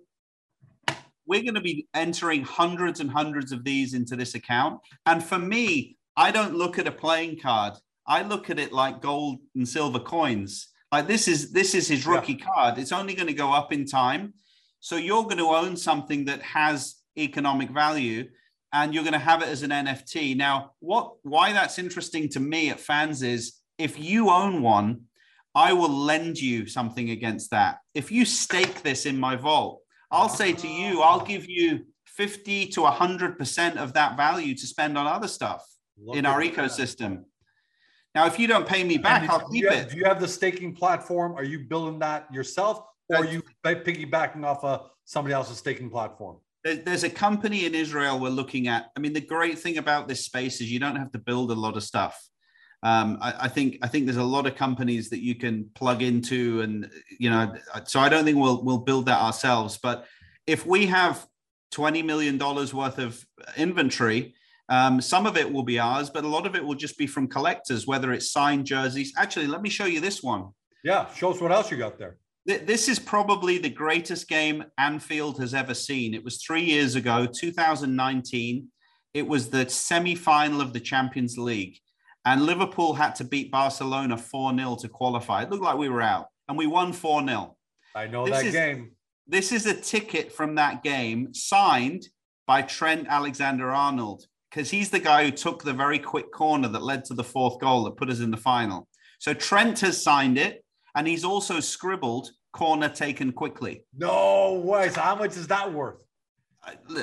we're 1.26 1.44
going 1.44 1.54
to 1.54 1.62
be 1.62 1.88
entering 1.94 2.44
hundreds 2.44 3.00
and 3.00 3.10
hundreds 3.10 3.52
of 3.52 3.64
these 3.64 3.94
into 3.94 4.18
this 4.18 4.36
account. 4.36 4.82
And 5.06 5.24
for 5.24 5.40
me, 5.40 5.98
I 6.20 6.32
don't 6.32 6.58
look 6.58 6.78
at 6.78 6.86
a 6.86 6.92
playing 6.92 7.40
card. 7.40 7.76
I 8.06 8.24
look 8.24 8.50
at 8.50 8.60
it 8.60 8.74
like 8.74 9.02
gold 9.02 9.40
and 9.56 9.66
silver 9.66 10.00
coins. 10.00 10.68
Like 10.92 11.08
this 11.08 11.30
is 11.30 11.54
this 11.54 11.74
is 11.74 11.88
his 11.88 12.06
rookie 12.06 12.34
yeah. 12.34 12.46
card. 12.46 12.78
It's 12.78 12.92
only 12.92 13.14
going 13.14 13.28
to 13.28 13.34
go 13.34 13.54
up 13.54 13.72
in 13.72 13.86
time. 13.86 14.34
So 14.82 14.98
you're 14.98 15.24
going 15.24 15.38
to 15.38 15.46
own 15.46 15.78
something 15.78 16.26
that 16.26 16.42
has 16.42 16.96
economic 17.18 17.70
value 17.70 18.28
and 18.74 18.94
you're 18.94 19.06
going 19.06 19.14
to 19.14 19.28
have 19.32 19.42
it 19.42 19.48
as 19.48 19.64
an 19.64 19.70
NFT. 19.70 20.36
Now, 20.36 20.72
what 20.80 21.14
why 21.24 21.54
that's 21.54 21.80
interesting 21.80 22.28
to 22.30 22.42
me 22.42 22.70
at 22.70 22.82
fans 22.82 23.24
is 23.24 23.54
if 23.78 23.98
you 23.98 24.30
own 24.30 24.62
one, 24.62 25.04
I 25.56 25.72
will 25.72 25.96
lend 26.12 26.38
you 26.38 26.66
something 26.66 27.12
against 27.12 27.52
that. 27.52 27.78
If 27.94 28.12
you 28.12 28.26
stake 28.26 28.84
this 28.84 29.06
in 29.06 29.18
my 29.18 29.38
vault, 29.38 29.80
I'll 30.12 30.28
say 30.28 30.52
to 30.52 30.68
you, 30.68 31.02
I'll 31.02 31.24
give 31.24 31.48
you 31.48 31.86
50 32.08 32.68
to 32.68 32.82
100% 32.82 33.78
of 33.78 33.94
that 33.94 34.18
value 34.18 34.54
to 34.56 34.68
spend 34.68 34.98
on 34.98 35.08
other 35.08 35.30
stuff 35.30 35.66
Look 36.02 36.16
in 36.16 36.26
our 36.26 36.42
ecosystem. 36.42 37.24
Now, 38.16 38.26
if 38.26 38.40
you 38.40 38.48
don't 38.48 38.68
pay 38.68 38.84
me 38.84 38.98
back, 38.98 39.30
I'll 39.30 39.48
keep 39.50 39.70
have, 39.70 39.88
it. 39.88 39.90
Do 39.92 39.98
you 39.98 40.06
have 40.06 40.20
the 40.20 40.28
staking 40.28 40.74
platform? 40.74 41.34
Are 41.34 41.44
you 41.44 41.60
building 41.60 42.00
that 42.00 42.32
yourself 42.34 42.84
or 43.10 43.18
are 43.18 43.26
you 43.26 43.44
piggybacking 43.64 44.44
off 44.44 44.64
of 44.64 44.90
somebody 45.06 45.34
else's 45.34 45.58
staking 45.58 45.90
platform? 45.90 46.38
There's 46.64 47.04
a 47.04 47.10
company 47.10 47.66
in 47.66 47.74
Israel 47.74 48.20
we're 48.20 48.30
looking 48.30 48.68
at. 48.68 48.88
I 48.96 49.00
mean, 49.00 49.14
the 49.14 49.22
great 49.22 49.58
thing 49.60 49.78
about 49.78 50.08
this 50.08 50.26
space 50.26 50.60
is 50.60 50.72
you 50.72 50.80
don't 50.80 50.98
have 50.98 51.12
to 51.14 51.20
build 51.20 51.52
a 51.52 51.56
lot 51.56 51.78
of 51.78 51.84
stuff. 51.84 52.22
Um, 52.84 53.18
I, 53.22 53.34
I, 53.42 53.48
think 53.48 53.78
I 53.82 53.88
think 53.88 54.06
there's 54.06 54.18
a 54.18 54.24
lot 54.24 54.46
of 54.46 54.56
companies 54.56 55.10
that 55.10 55.22
you 55.22 55.36
can 55.36 55.70
plug 55.76 56.02
into, 56.02 56.62
and 56.62 56.90
you 57.18 57.30
know, 57.30 57.54
so 57.86 58.00
I 58.00 58.08
don't 58.10 58.24
think 58.24 58.38
we'll 58.38 58.64
we'll 58.64 58.80
build 58.80 59.06
that 59.08 59.22
ourselves. 59.22 59.80
But 59.82 60.06
if 60.48 60.66
we 60.66 60.86
have 60.88 61.26
twenty 61.72 62.02
million 62.02 62.38
dollars 62.38 62.74
worth 62.74 62.98
of 62.98 63.22
inventory, 63.58 64.36
um, 64.70 65.02
some 65.02 65.26
of 65.26 65.38
it 65.38 65.52
will 65.52 65.64
be 65.64 65.80
ours, 65.80 66.10
but 66.10 66.24
a 66.24 66.28
lot 66.28 66.46
of 66.46 66.56
it 66.56 66.64
will 66.64 66.76
just 66.76 66.98
be 66.98 67.08
from 67.08 67.28
collectors, 67.28 67.88
whether 67.88 68.14
it's 68.14 68.32
signed 68.32 68.66
jerseys. 68.66 69.14
Actually, 69.18 69.48
let 69.48 69.62
me 69.62 69.70
show 69.70 69.86
you 69.86 70.00
this 70.00 70.24
one. 70.24 70.50
Yeah, 70.84 71.12
show 71.14 71.32
us 71.32 71.42
what 71.42 71.52
else 71.52 71.72
you 71.72 71.78
got 71.78 71.98
there. 71.98 72.18
This 72.46 72.88
is 72.88 72.98
probably 73.00 73.58
the 73.58 73.70
greatest 73.70 74.28
game 74.28 74.64
Anfield 74.78 75.40
has 75.40 75.54
ever 75.54 75.74
seen. 75.74 76.14
It 76.14 76.24
was 76.24 76.42
three 76.42 76.64
years 76.64 76.96
ago, 76.96 77.28
2019. 77.28 78.68
It 79.14 79.28
was 79.28 79.50
the 79.50 79.70
semi 79.70 80.16
final 80.16 80.62
of 80.62 80.74
the 80.74 80.80
Champions 80.80 81.38
League 81.38 81.80
and 82.26 82.46
Liverpool 82.46 82.94
had 82.94 83.16
to 83.16 83.24
beat 83.24 83.52
Barcelona 83.52 84.18
4 84.18 84.56
0 84.56 84.76
to 84.82 84.90
qualify. 84.90 85.44
It 85.44 85.50
looked 85.50 85.64
like 85.64 85.78
we 85.78 85.90
were 85.90 86.02
out, 86.02 86.28
and 86.48 86.58
we 86.58 86.68
won 86.68 86.94
4 86.94 87.26
0. 87.26 87.56
I 87.96 88.08
know 88.08 88.26
this 88.26 88.38
that 88.38 88.46
is, 88.46 88.54
game. 88.54 88.92
This 89.28 89.52
is 89.52 89.66
a 89.66 89.74
ticket 89.74 90.32
from 90.32 90.56
that 90.56 90.84
game 90.84 91.34
signed 91.34 92.08
by 92.46 92.62
Trent 92.62 93.08
Alexander 93.08 93.72
Arnold 93.72 94.26
because 94.50 94.70
he's 94.70 94.90
the 94.90 95.00
guy 95.00 95.26
who 95.26 95.32
took 95.32 95.64
the 95.64 95.74
very 95.74 96.00
quick 96.00 96.32
corner 96.32 96.68
that 96.68 96.82
led 96.82 97.06
to 97.06 97.14
the 97.14 97.24
fourth 97.24 97.60
goal 97.60 97.84
that 97.84 97.98
put 97.98 98.10
us 98.10 98.20
in 98.20 98.32
the 98.32 98.38
final. 98.38 98.88
So 99.20 99.34
Trent 99.34 99.80
has 99.82 100.02
signed 100.02 100.38
it, 100.38 100.64
and 100.96 101.08
he's 101.08 101.24
also 101.24 101.60
scribbled 101.60 102.30
corner 102.52 102.90
taken 102.90 103.32
quickly. 103.32 103.86
No 103.96 104.62
way. 104.64 104.90
So 104.90 105.02
how 105.02 105.16
much 105.16 105.38
is 105.38 105.48
that 105.48 105.72
worth? 105.72 105.98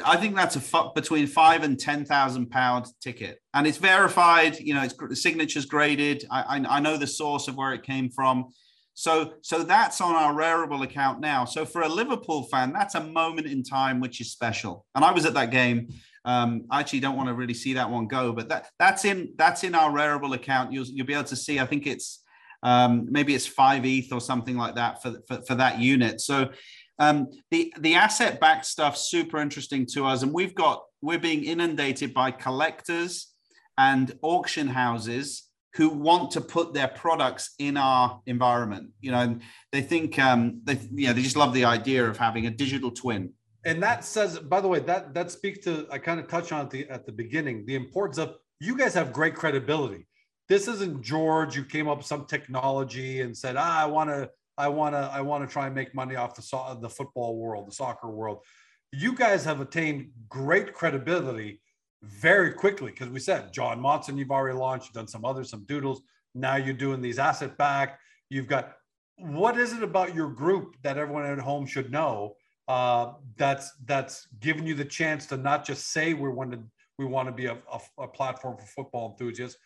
I 0.04 0.16
think 0.16 0.36
that's 0.36 0.56
a 0.56 0.58
f- 0.58 0.94
between 0.94 1.26
five 1.26 1.62
and 1.62 1.78
ten 1.78 2.04
thousand 2.04 2.50
pound 2.50 2.86
ticket, 3.00 3.40
and 3.54 3.66
it's 3.66 3.78
verified. 3.78 4.58
You 4.60 4.74
know, 4.74 4.82
it's 4.82 4.94
the 4.94 5.16
signature's 5.16 5.66
graded. 5.66 6.24
I, 6.30 6.58
I, 6.58 6.76
I 6.76 6.80
know 6.80 6.96
the 6.96 7.06
source 7.06 7.48
of 7.48 7.56
where 7.56 7.72
it 7.72 7.82
came 7.82 8.10
from. 8.10 8.46
So 8.94 9.34
so 9.42 9.62
that's 9.62 10.00
on 10.00 10.14
our 10.14 10.34
Rarible 10.34 10.82
account 10.82 11.20
now. 11.20 11.44
So 11.44 11.64
for 11.64 11.82
a 11.82 11.88
Liverpool 11.88 12.44
fan, 12.44 12.72
that's 12.72 12.94
a 12.94 13.04
moment 13.04 13.46
in 13.46 13.62
time 13.62 14.00
which 14.00 14.20
is 14.20 14.30
special. 14.30 14.86
And 14.94 15.04
I 15.04 15.12
was 15.12 15.26
at 15.26 15.34
that 15.34 15.50
game. 15.50 15.88
Um, 16.26 16.66
I 16.70 16.80
actually 16.80 17.00
don't 17.00 17.16
want 17.16 17.28
to 17.28 17.34
really 17.34 17.54
see 17.54 17.74
that 17.74 17.88
one 17.88 18.08
go, 18.08 18.32
but 18.32 18.48
that 18.48 18.68
that's 18.78 19.04
in 19.04 19.32
that's 19.36 19.64
in 19.64 19.74
our 19.74 19.90
Rarible 19.90 20.34
account. 20.34 20.72
You'll 20.72 20.86
you'll 20.86 21.06
be 21.06 21.14
able 21.14 21.24
to 21.24 21.36
see. 21.36 21.60
I 21.60 21.66
think 21.66 21.86
it's 21.86 22.22
um, 22.62 23.06
maybe 23.10 23.34
it's 23.34 23.46
five 23.46 23.86
ETH 23.86 24.12
or 24.12 24.20
something 24.20 24.56
like 24.56 24.74
that 24.74 25.00
for, 25.02 25.14
for, 25.28 25.40
for 25.42 25.54
that 25.54 25.78
unit. 25.78 26.20
So 26.20 26.50
um, 26.98 27.28
the 27.50 27.72
the 27.78 27.94
asset 27.94 28.40
backed 28.40 28.66
stuff 28.66 28.96
super 28.96 29.38
interesting 29.38 29.86
to 29.92 30.04
us, 30.04 30.22
and 30.22 30.32
we've 30.32 30.54
got 30.54 30.82
we're 31.00 31.18
being 31.18 31.44
inundated 31.44 32.12
by 32.12 32.32
collectors 32.32 33.32
and 33.78 34.18
auction 34.22 34.66
houses 34.66 35.44
who 35.74 35.90
want 35.90 36.30
to 36.30 36.40
put 36.40 36.72
their 36.72 36.88
products 36.88 37.54
in 37.58 37.76
our 37.76 38.20
environment. 38.26 38.90
You 39.00 39.10
know, 39.12 39.38
they 39.72 39.82
think 39.82 40.18
um, 40.18 40.62
they 40.64 40.80
yeah 40.92 41.12
they 41.12 41.22
just 41.22 41.36
love 41.36 41.52
the 41.52 41.66
idea 41.66 42.08
of 42.08 42.16
having 42.16 42.46
a 42.46 42.50
digital 42.50 42.90
twin. 42.90 43.32
And 43.66 43.82
that 43.82 44.04
says, 44.04 44.38
by 44.38 44.60
the 44.60 44.68
way, 44.68 44.78
that 44.78 45.12
that 45.12 45.32
speaks 45.32 45.58
to 45.64 45.88
I 45.90 45.98
kind 45.98 46.20
of 46.20 46.28
touched 46.28 46.52
on 46.52 46.60
at 46.60 46.70
the 46.70 46.88
at 46.88 47.04
the 47.04 47.10
beginning 47.10 47.66
the 47.66 47.74
importance 47.74 48.16
of 48.16 48.36
you 48.60 48.78
guys 48.78 48.94
have 48.94 49.12
great 49.12 49.34
credibility. 49.34 50.06
This 50.48 50.68
isn't 50.68 51.02
George 51.02 51.54
who 51.54 51.64
came 51.64 51.88
up 51.88 51.98
with 51.98 52.06
some 52.06 52.26
technology 52.26 53.22
and 53.22 53.36
said, 53.36 53.56
ah, 53.58 53.82
I 53.82 53.86
want 53.86 54.08
to 54.10 54.30
I 54.56 54.68
want 54.68 54.94
to 54.94 55.10
I 55.12 55.20
want 55.20 55.46
to 55.46 55.52
try 55.52 55.66
and 55.66 55.74
make 55.74 55.96
money 55.96 56.14
off 56.14 56.36
the 56.36 56.42
so- 56.42 56.78
the 56.80 56.88
football 56.88 57.38
world, 57.38 57.66
the 57.66 57.72
soccer 57.72 58.08
world. 58.08 58.44
You 58.92 59.16
guys 59.16 59.44
have 59.44 59.60
attained 59.60 60.10
great 60.28 60.72
credibility 60.72 61.60
very 62.04 62.52
quickly 62.52 62.92
because 62.92 63.08
we 63.08 63.18
said 63.18 63.52
John 63.52 63.80
Motson, 63.80 64.16
you've 64.16 64.30
already 64.30 64.56
launched, 64.56 64.86
you've 64.86 64.94
done 64.94 65.08
some 65.08 65.24
others, 65.24 65.50
some 65.50 65.64
doodles. 65.64 66.02
Now 66.36 66.54
you're 66.54 66.72
doing 66.72 67.00
these 67.00 67.18
asset 67.18 67.58
back. 67.58 67.98
You've 68.30 68.46
got 68.46 68.76
what 69.16 69.58
is 69.58 69.72
it 69.72 69.82
about 69.82 70.14
your 70.14 70.28
group 70.28 70.76
that 70.82 70.98
everyone 70.98 71.26
at 71.26 71.40
home 71.40 71.66
should 71.66 71.90
know 71.90 72.36
uh, 72.68 73.12
that's 73.36 73.72
that's 73.84 74.26
giving 74.40 74.66
you 74.66 74.74
the 74.74 74.84
chance 74.84 75.26
to 75.26 75.36
not 75.36 75.64
just 75.64 75.92
say 75.92 76.14
we 76.14 76.28
want 76.28 76.52
to 76.52 76.60
we 76.98 77.04
want 77.04 77.28
to 77.28 77.32
be 77.32 77.46
a, 77.46 77.58
a, 77.72 78.02
a 78.02 78.08
platform 78.08 78.56
for 78.56 78.66
football 78.66 79.10
enthusiasts, 79.10 79.58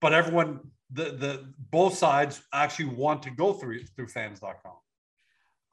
but 0.00 0.12
everyone 0.12 0.60
the 0.92 1.04
the 1.04 1.52
both 1.70 1.94
sides 1.94 2.42
actually 2.52 2.86
want 2.86 3.22
to 3.22 3.30
go 3.30 3.52
through 3.52 3.84
through 3.96 4.06
fans.com. 4.06 4.74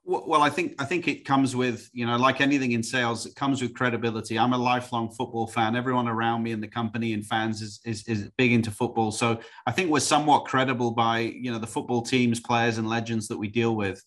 Well, 0.03 0.41
I 0.41 0.49
think 0.49 0.81
I 0.81 0.85
think 0.85 1.07
it 1.07 1.25
comes 1.25 1.55
with 1.55 1.87
you 1.93 2.07
know 2.07 2.17
like 2.17 2.41
anything 2.41 2.71
in 2.71 2.81
sales, 2.81 3.27
it 3.27 3.35
comes 3.35 3.61
with 3.61 3.75
credibility. 3.75 4.39
I'm 4.39 4.53
a 4.53 4.57
lifelong 4.57 5.11
football 5.11 5.45
fan. 5.45 5.75
Everyone 5.75 6.07
around 6.07 6.41
me 6.41 6.51
in 6.51 6.59
the 6.59 6.67
company 6.67 7.13
and 7.13 7.23
fans 7.23 7.61
is, 7.61 7.79
is 7.85 8.07
is 8.07 8.31
big 8.35 8.51
into 8.51 8.71
football, 8.71 9.11
so 9.11 9.39
I 9.67 9.71
think 9.71 9.91
we're 9.91 9.99
somewhat 9.99 10.45
credible 10.45 10.91
by 10.91 11.19
you 11.19 11.51
know 11.51 11.59
the 11.59 11.67
football 11.67 12.01
teams, 12.01 12.39
players, 12.39 12.79
and 12.79 12.89
legends 12.89 13.27
that 13.27 13.37
we 13.37 13.47
deal 13.47 13.75
with. 13.75 14.03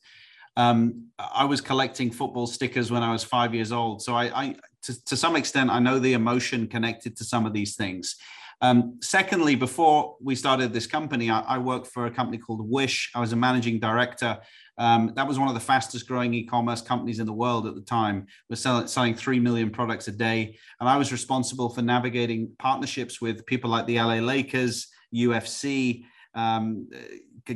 Um, 0.57 1.09
I 1.19 1.45
was 1.45 1.61
collecting 1.61 2.11
football 2.11 2.47
stickers 2.47 2.91
when 2.91 3.03
I 3.03 3.13
was 3.13 3.25
five 3.25 3.55
years 3.55 3.73
old, 3.73 4.03
so 4.03 4.15
I, 4.15 4.25
I 4.43 4.57
to, 4.83 5.05
to 5.07 5.17
some 5.17 5.37
extent 5.37 5.71
I 5.71 5.79
know 5.79 5.99
the 5.99 6.13
emotion 6.13 6.69
connected 6.69 7.17
to 7.17 7.25
some 7.25 7.47
of 7.47 7.53
these 7.53 7.77
things. 7.77 8.17
Um, 8.61 8.99
secondly, 9.03 9.57
before 9.57 10.17
we 10.23 10.35
started 10.35 10.73
this 10.73 10.87
company, 10.87 11.31
I, 11.31 11.41
I, 11.41 11.59
worked 11.59 11.89
for 11.89 12.07
a 12.07 12.11
company 12.11 12.39
called 12.39 12.67
Wish. 12.69 13.11
I 13.15 13.21
was 13.21 13.33
a 13.33 13.37
managing 13.37 13.79
director. 13.81 14.39
Um, 14.79 15.13
that 15.17 15.27
was 15.27 15.39
one 15.39 15.49
of 15.49 15.55
the 15.55 15.61
fastest 15.61 16.09
growing 16.09 16.33
e-commerce 16.35 16.81
companies 16.81 17.19
in 17.19 17.27
the 17.27 17.33
world 17.33 17.67
at 17.67 17.75
the 17.75 17.81
time. 17.83 18.27
We're 18.49 18.57
selling, 18.57 18.87
selling 18.87 19.15
3 19.15 19.39
million 19.41 19.71
products 19.71 20.09
a 20.09 20.13
day. 20.13 20.57
And 20.81 20.89
I 20.89 20.97
was 20.97 21.13
responsible 21.13 21.69
for 21.69 21.83
navigating 21.83 22.53
partnerships 22.59 23.21
with 23.21 23.45
people 23.47 23.71
like 23.71 23.87
the 23.87 23.99
LA 23.99 24.15
Lakers, 24.15 24.89
UFC, 25.15 26.05
um, 26.35 26.89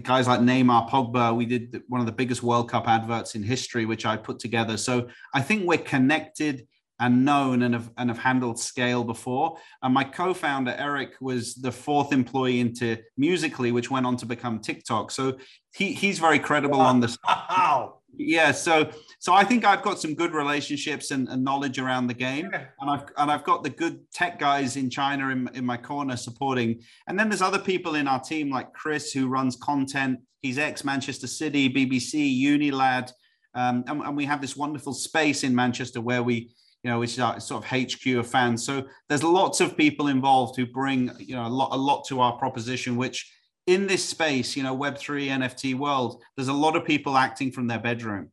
guys 0.02 0.28
like 0.28 0.40
Neymar, 0.40 0.88
Pogba. 0.88 1.34
We 1.36 1.46
did 1.46 1.82
one 1.88 2.00
of 2.00 2.06
the 2.06 2.12
biggest 2.12 2.42
World 2.42 2.70
Cup 2.70 2.88
adverts 2.88 3.34
in 3.34 3.42
history, 3.42 3.86
which 3.86 4.04
I 4.06 4.16
put 4.16 4.38
together. 4.38 4.76
So 4.76 5.08
I 5.34 5.40
think 5.40 5.66
we're 5.66 5.78
connected 5.78 6.66
and 7.00 7.24
known 7.24 7.62
and 7.62 7.74
have, 7.74 7.90
and 7.96 8.10
have 8.10 8.18
handled 8.18 8.58
scale 8.58 9.04
before. 9.04 9.56
And 9.82 9.94
my 9.94 10.02
co-founder 10.02 10.74
Eric 10.76 11.14
was 11.20 11.54
the 11.54 11.70
fourth 11.70 12.12
employee 12.12 12.60
into 12.60 12.98
Musical.ly, 13.16 13.70
which 13.70 13.90
went 13.90 14.04
on 14.04 14.16
to 14.16 14.26
become 14.26 14.58
TikTok. 14.58 15.12
So 15.12 15.38
he, 15.74 15.92
he's 15.92 16.18
very 16.18 16.40
credible 16.40 16.78
wow. 16.78 16.86
on 16.86 17.00
this. 17.00 17.16
Wow. 17.24 18.00
Yeah, 18.16 18.50
so 18.50 18.90
so 19.20 19.32
I 19.32 19.42
think 19.42 19.64
I've 19.64 19.82
got 19.82 20.00
some 20.00 20.14
good 20.14 20.32
relationships 20.32 21.10
and, 21.10 21.28
and 21.28 21.42
knowledge 21.42 21.78
around 21.78 22.06
the 22.06 22.14
game, 22.14 22.50
yeah. 22.52 22.66
and 22.80 22.90
I've 22.90 23.04
and 23.16 23.30
I've 23.30 23.44
got 23.44 23.64
the 23.64 23.70
good 23.70 24.00
tech 24.12 24.38
guys 24.38 24.76
in 24.76 24.90
China 24.90 25.30
in, 25.30 25.48
in 25.54 25.66
my 25.66 25.76
corner 25.76 26.16
supporting. 26.16 26.80
And 27.08 27.18
then 27.18 27.28
there's 27.28 27.42
other 27.42 27.58
people 27.58 27.96
in 27.96 28.06
our 28.06 28.20
team 28.20 28.50
like 28.50 28.72
Chris 28.72 29.12
who 29.12 29.28
runs 29.28 29.56
content. 29.56 30.20
He's 30.40 30.58
ex 30.58 30.84
Manchester 30.84 31.26
City, 31.26 31.68
BBC, 31.68 32.40
Unilad, 32.40 33.10
um, 33.54 33.82
and, 33.88 34.02
and 34.02 34.16
we 34.16 34.24
have 34.24 34.40
this 34.40 34.56
wonderful 34.56 34.94
space 34.94 35.42
in 35.42 35.54
Manchester 35.54 36.00
where 36.00 36.22
we 36.22 36.50
you 36.84 36.90
know, 36.90 37.00
which 37.00 37.14
is 37.14 37.18
our 37.18 37.40
sort 37.40 37.64
of 37.64 37.70
HQ 37.70 38.06
of 38.06 38.26
fans. 38.26 38.64
So 38.64 38.84
there's 39.08 39.24
lots 39.24 39.60
of 39.60 39.76
people 39.76 40.06
involved 40.06 40.56
who 40.56 40.64
bring, 40.64 41.10
you 41.18 41.34
know, 41.34 41.44
a 41.44 41.48
lot, 41.48 41.70
a 41.72 41.76
lot 41.76 42.06
to 42.06 42.20
our 42.20 42.38
proposition, 42.38 42.96
which 42.96 43.32
in 43.66 43.86
this 43.86 44.08
space, 44.08 44.56
you 44.56 44.62
know, 44.62 44.76
Web3 44.76 45.26
NFT 45.28 45.74
world, 45.74 46.22
there's 46.36 46.48
a 46.48 46.52
lot 46.52 46.76
of 46.76 46.84
people 46.84 47.16
acting 47.16 47.50
from 47.50 47.66
their 47.66 47.80
bedroom. 47.80 48.30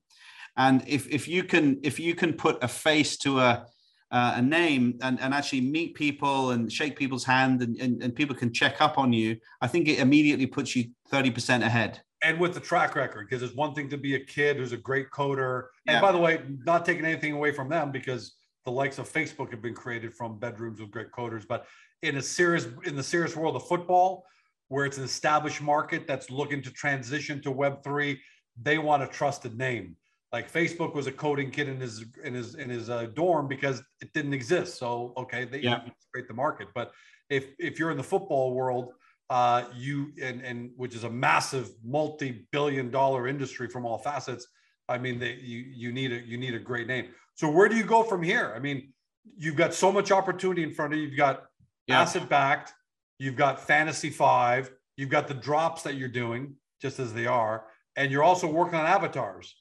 And 0.57 0.83
if, 0.87 1.07
if 1.09 1.27
you 1.27 1.43
can, 1.43 1.79
if 1.83 1.99
you 1.99 2.15
can 2.15 2.33
put 2.33 2.63
a 2.63 2.67
face 2.67 3.17
to 3.17 3.39
a, 3.39 3.65
uh, 4.11 4.33
a 4.35 4.41
name 4.41 4.97
and, 5.01 5.19
and 5.19 5.33
actually 5.33 5.61
meet 5.61 5.95
people 5.95 6.51
and 6.51 6.71
shake 6.71 6.97
people's 6.97 7.23
hand 7.25 7.61
and, 7.61 7.75
and, 7.77 8.01
and 8.01 8.15
people 8.15 8.35
can 8.35 8.53
check 8.53 8.79
up 8.79 8.97
on 8.97 9.11
you, 9.11 9.37
I 9.61 9.67
think 9.67 9.87
it 9.87 9.99
immediately 9.99 10.45
puts 10.45 10.75
you 10.75 10.85
30% 11.11 11.63
ahead. 11.63 12.01
And 12.23 12.39
with 12.39 12.53
the 12.53 12.59
track 12.59 12.95
record 12.95 13.27
because 13.29 13.43
it's 13.43 13.55
one 13.55 13.73
thing 13.73 13.89
to 13.89 13.97
be 13.97 14.15
a 14.15 14.19
kid 14.19 14.57
who's 14.57 14.71
a 14.71 14.77
great 14.77 15.11
coder. 15.11 15.65
And 15.87 16.01
by 16.01 16.11
the 16.11 16.17
way 16.17 16.41
not 16.65 16.85
taking 16.85 17.05
anything 17.05 17.33
away 17.33 17.51
from 17.51 17.69
them 17.69 17.91
because 17.91 18.35
the 18.63 18.71
likes 18.71 18.97
of 18.97 19.07
facebook 19.07 19.51
have 19.51 19.61
been 19.61 19.75
created 19.75 20.11
from 20.11 20.39
bedrooms 20.39 20.79
with 20.79 20.89
great 20.89 21.11
coders. 21.11 21.45
But 21.47 21.67
in 22.01 22.17
a 22.17 22.21
serious 22.21 22.67
in 22.85 22.95
the 22.95 23.03
serious 23.03 23.35
world 23.35 23.55
of 23.55 23.67
football 23.67 24.25
where 24.69 24.85
it's 24.85 24.97
an 24.97 25.03
established 25.03 25.61
market 25.61 26.07
that's 26.07 26.31
looking 26.31 26.61
to 26.63 26.71
transition 26.71 27.41
to 27.41 27.51
web3 27.51 28.17
they 28.59 28.77
want 28.77 29.03
a 29.03 29.07
trusted 29.07 29.57
name 29.57 29.95
like 30.35 30.47
facebook 30.51 30.91
was 30.99 31.07
a 31.07 31.11
coding 31.11 31.49
kid 31.49 31.67
in 31.73 31.79
his 31.79 32.05
in 32.23 32.33
his 32.33 32.55
in 32.55 32.69
his 32.69 32.89
uh, 32.89 33.05
dorm 33.13 33.47
because 33.47 33.77
it 34.03 34.09
didn't 34.13 34.33
exist 34.33 34.77
so 34.77 35.13
okay 35.17 35.45
they 35.45 35.59
yeah. 35.59 35.79
create 36.11 36.27
the 36.27 36.33
market 36.45 36.67
but 36.73 36.91
if 37.29 37.43
if 37.59 37.79
you're 37.79 37.91
in 37.91 37.97
the 37.97 38.09
football 38.13 38.53
world 38.53 38.93
uh, 39.29 39.63
you 39.75 40.11
and 40.21 40.41
and 40.41 40.71
which 40.77 40.95
is 40.95 41.03
a 41.03 41.09
massive 41.09 41.71
multi-billion 41.83 42.91
dollar 42.91 43.27
industry 43.27 43.67
from 43.67 43.85
all 43.85 43.97
facets. 43.97 44.47
I 44.87 44.97
mean, 44.97 45.19
they, 45.19 45.33
you 45.33 45.65
you 45.73 45.91
need 45.91 46.11
a 46.11 46.19
you 46.21 46.37
need 46.37 46.53
a 46.53 46.59
great 46.59 46.87
name. 46.87 47.07
So 47.33 47.49
where 47.49 47.67
do 47.67 47.75
you 47.75 47.83
go 47.83 48.03
from 48.03 48.21
here? 48.21 48.53
I 48.55 48.59
mean, 48.59 48.93
you've 49.35 49.55
got 49.55 49.73
so 49.73 49.91
much 49.91 50.11
opportunity 50.11 50.63
in 50.63 50.71
front 50.71 50.93
of 50.93 50.99
you. 50.99 51.07
You've 51.07 51.17
got 51.17 51.45
yeah. 51.87 52.01
asset 52.01 52.29
backed. 52.29 52.73
You've 53.17 53.35
got 53.35 53.59
fantasy 53.59 54.09
five. 54.09 54.71
You've 54.95 55.09
got 55.09 55.27
the 55.27 55.33
drops 55.33 55.81
that 55.83 55.95
you're 55.95 56.07
doing 56.07 56.55
just 56.81 56.99
as 56.99 57.13
they 57.13 57.25
are, 57.25 57.65
and 57.95 58.11
you're 58.11 58.23
also 58.23 58.47
working 58.47 58.75
on 58.75 58.85
avatars, 58.85 59.55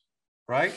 right? 0.48 0.72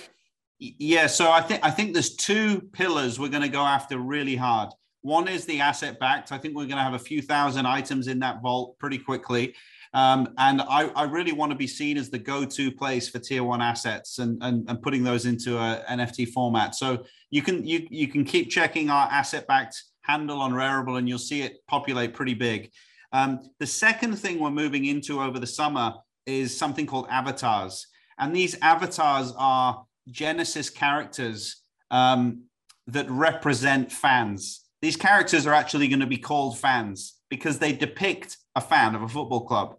Yeah. 0.60 1.08
So 1.08 1.32
I 1.32 1.42
think 1.42 1.64
I 1.64 1.70
think 1.70 1.94
there's 1.94 2.16
two 2.16 2.62
pillars 2.74 3.20
we're 3.20 3.30
going 3.30 3.44
to 3.44 3.50
go 3.50 3.62
after 3.62 4.00
really 4.00 4.36
hard. 4.36 4.70
One 5.02 5.28
is 5.28 5.46
the 5.46 5.62
asset 5.62 6.00
backed. 6.00 6.32
I 6.32 6.38
think 6.38 6.56
we're 6.56 6.66
going 6.66 6.78
to 6.78 6.84
have 6.84 6.96
a 6.96 7.00
few 7.00 7.22
thousand 7.22 7.66
items 7.66 8.08
in 8.08 8.20
that 8.20 8.42
vault 8.42 8.78
pretty 8.80 8.98
quickly. 8.98 9.56
Um, 9.94 10.34
and 10.38 10.62
I, 10.62 10.90
I, 10.96 11.04
really 11.04 11.32
want 11.32 11.52
to 11.52 11.58
be 11.58 11.66
seen 11.66 11.98
as 11.98 12.10
the 12.10 12.20
go-to 12.20 12.72
place 12.72 13.08
for 13.08 13.20
tier 13.20 13.44
one 13.44 13.62
assets 13.62 14.20
and, 14.20 14.38
and, 14.44 14.70
and 14.70 14.82
putting 14.82 15.02
those 15.02 15.26
into 15.26 15.58
a 15.58 15.82
NFT 15.90 16.30
format. 16.34 16.76
So 16.76 17.06
you 17.30 17.42
can 17.42 17.66
you 17.66 17.88
you 17.90 18.08
can 18.08 18.26
keep 18.26 18.50
checking 18.50 18.90
our 18.90 19.08
asset-backed 19.10 19.82
handle 20.02 20.42
on 20.42 20.52
Rarible, 20.52 20.98
and 20.98 21.08
you'll 21.08 21.20
see 21.20 21.42
it 21.42 21.66
populate 21.68 22.14
pretty 22.14 22.34
big. 22.34 22.72
Um, 23.14 23.40
the 23.60 23.68
second 23.68 24.18
thing 24.18 24.40
we're 24.40 24.52
moving 24.52 24.86
into 24.86 25.22
over 25.22 25.40
the 25.40 25.48
summer 25.48 25.94
is 26.26 26.56
something 26.56 26.86
called 26.86 27.08
avatars, 27.10 27.88
and 28.20 28.36
these 28.36 28.58
avatars 28.62 29.34
are 29.38 29.86
Genesis 30.10 30.70
characters 30.70 31.62
um, 31.92 32.44
that 32.88 33.10
represent 33.10 33.92
fans 33.92 34.68
these 34.82 34.96
characters 34.96 35.48
are 35.48 35.54
actually 35.54 35.88
going 35.88 36.02
to 36.02 36.06
be 36.06 36.18
called 36.18 36.58
fans 36.58 37.16
because 37.30 37.60
they 37.60 37.74
depict 37.74 38.38
a 38.56 38.62
fan 38.62 38.96
of 38.96 39.02
a 39.02 39.08
football 39.08 39.46
club. 39.46 39.76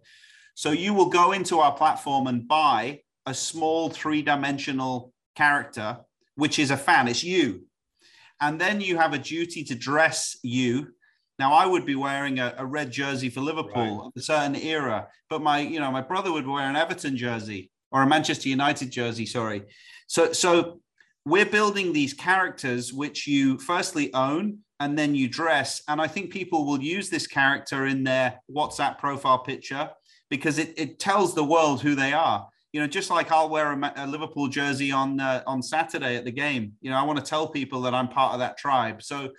So 0.54 0.72
you 0.72 0.92
will 0.92 1.08
go 1.08 1.32
into 1.32 1.60
our 1.60 1.72
platform 1.72 2.26
and 2.26 2.48
buy 2.48 3.00
a 3.26 3.34
small 3.34 3.90
three 3.90 4.22
dimensional 4.22 5.12
character, 5.36 5.98
which 6.34 6.58
is 6.58 6.70
a 6.70 6.76
fan. 6.76 7.06
It's 7.06 7.22
you. 7.22 7.66
And 8.40 8.60
then 8.60 8.80
you 8.80 8.96
have 8.96 9.12
a 9.12 9.18
duty 9.18 9.62
to 9.64 9.74
dress 9.74 10.36
you. 10.42 10.88
Now 11.38 11.52
I 11.52 11.66
would 11.66 11.86
be 11.86 11.94
wearing 11.94 12.40
a, 12.40 12.54
a 12.58 12.66
red 12.66 12.90
jersey 12.90 13.30
for 13.30 13.40
Liverpool 13.40 13.98
right. 13.98 14.06
of 14.06 14.12
a 14.16 14.20
certain 14.20 14.56
era, 14.56 15.06
but 15.30 15.42
my, 15.42 15.60
you 15.60 15.78
know, 15.78 15.92
my 15.92 16.00
brother 16.00 16.32
would 16.32 16.46
wear 16.46 16.68
an 16.68 16.74
Everton 16.74 17.16
jersey 17.16 17.70
or 17.90 18.02
a 18.02 18.06
Manchester 18.06 18.48
United 18.48 18.90
jersey, 18.90 19.26
sorry. 19.26 19.62
So 20.06 20.32
so 20.32 20.80
we're 21.24 21.46
building 21.46 21.92
these 21.92 22.14
characters 22.14 22.92
which 22.92 23.26
you 23.26 23.58
firstly 23.58 24.12
own 24.14 24.58
and 24.80 24.98
then 24.98 25.14
you 25.14 25.28
dress. 25.28 25.82
And 25.88 26.00
I 26.00 26.06
think 26.06 26.30
people 26.30 26.64
will 26.64 26.80
use 26.80 27.10
this 27.10 27.26
character 27.26 27.86
in 27.86 28.04
their 28.04 28.40
WhatsApp 28.50 28.98
profile 28.98 29.38
picture 29.38 29.90
because 30.30 30.58
it, 30.58 30.74
it 30.76 30.98
tells 30.98 31.34
the 31.34 31.44
world 31.44 31.82
who 31.82 31.94
they 31.94 32.12
are. 32.12 32.48
You 32.72 32.80
know, 32.80 32.86
just 32.86 33.10
like 33.10 33.32
I'll 33.32 33.48
wear 33.48 33.72
a, 33.72 33.92
a 33.96 34.06
Liverpool 34.06 34.48
jersey 34.48 34.92
on 34.92 35.20
uh, 35.20 35.42
on 35.46 35.62
Saturday 35.62 36.16
at 36.16 36.24
the 36.24 36.30
game. 36.30 36.74
You 36.80 36.90
know, 36.90 36.96
I 36.96 37.02
want 37.02 37.18
to 37.18 37.24
tell 37.24 37.48
people 37.48 37.80
that 37.82 37.94
I'm 37.94 38.08
part 38.08 38.34
of 38.34 38.40
that 38.40 38.58
tribe. 38.58 39.02
So, 39.02 39.30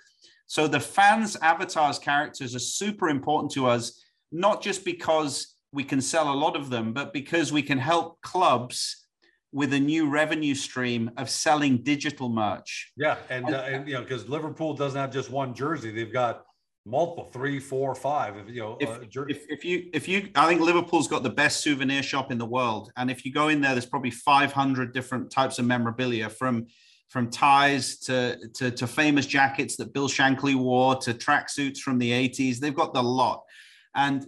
so 0.46 0.66
the 0.66 0.80
fans' 0.80 1.36
avatars 1.36 1.98
characters 1.98 2.56
are 2.56 2.60
super 2.60 3.08
important 3.08 3.52
to 3.52 3.66
us, 3.66 4.02
not 4.32 4.62
just 4.62 4.84
because 4.84 5.49
we 5.72 5.84
can 5.84 6.00
sell 6.00 6.32
a 6.32 6.34
lot 6.34 6.56
of 6.56 6.70
them, 6.70 6.92
but 6.92 7.12
because 7.12 7.52
we 7.52 7.62
can 7.62 7.78
help 7.78 8.20
clubs 8.22 9.06
with 9.52 9.72
a 9.72 9.80
new 9.80 10.08
revenue 10.08 10.54
stream 10.54 11.10
of 11.16 11.28
selling 11.28 11.82
digital 11.82 12.28
merch. 12.28 12.92
Yeah, 12.96 13.16
and, 13.28 13.46
uh, 13.46 13.62
and 13.66 13.88
you 13.88 13.94
know 13.94 14.02
because 14.02 14.28
Liverpool 14.28 14.74
doesn't 14.74 14.98
have 14.98 15.12
just 15.12 15.30
one 15.30 15.54
jersey; 15.54 15.90
they've 15.90 16.12
got 16.12 16.44
multiple, 16.86 17.30
three, 17.32 17.58
four, 17.58 17.94
five. 17.94 18.36
If 18.36 18.48
you 18.48 18.60
know, 18.60 18.76
if, 18.80 18.88
uh, 18.88 19.00
if, 19.28 19.44
if, 19.48 19.64
you 19.64 19.90
if 19.92 20.08
you, 20.08 20.30
I 20.34 20.46
think 20.46 20.60
Liverpool's 20.60 21.08
got 21.08 21.22
the 21.22 21.30
best 21.30 21.62
souvenir 21.62 22.02
shop 22.02 22.30
in 22.30 22.38
the 22.38 22.46
world, 22.46 22.92
and 22.96 23.10
if 23.10 23.24
you 23.24 23.32
go 23.32 23.48
in 23.48 23.60
there, 23.60 23.72
there's 23.72 23.86
probably 23.86 24.10
500 24.10 24.92
different 24.92 25.30
types 25.30 25.58
of 25.58 25.64
memorabilia 25.66 26.28
from 26.28 26.66
from 27.08 27.28
ties 27.28 27.98
to, 27.98 28.38
to 28.54 28.70
to 28.70 28.86
famous 28.86 29.26
jackets 29.26 29.76
that 29.76 29.92
Bill 29.92 30.08
Shankly 30.08 30.54
wore 30.54 30.94
to 30.96 31.12
tracksuits 31.12 31.78
from 31.78 31.98
the 31.98 32.10
80s. 32.12 32.58
They've 32.58 32.74
got 32.74 32.94
the 32.94 33.02
lot, 33.02 33.42
and 33.94 34.26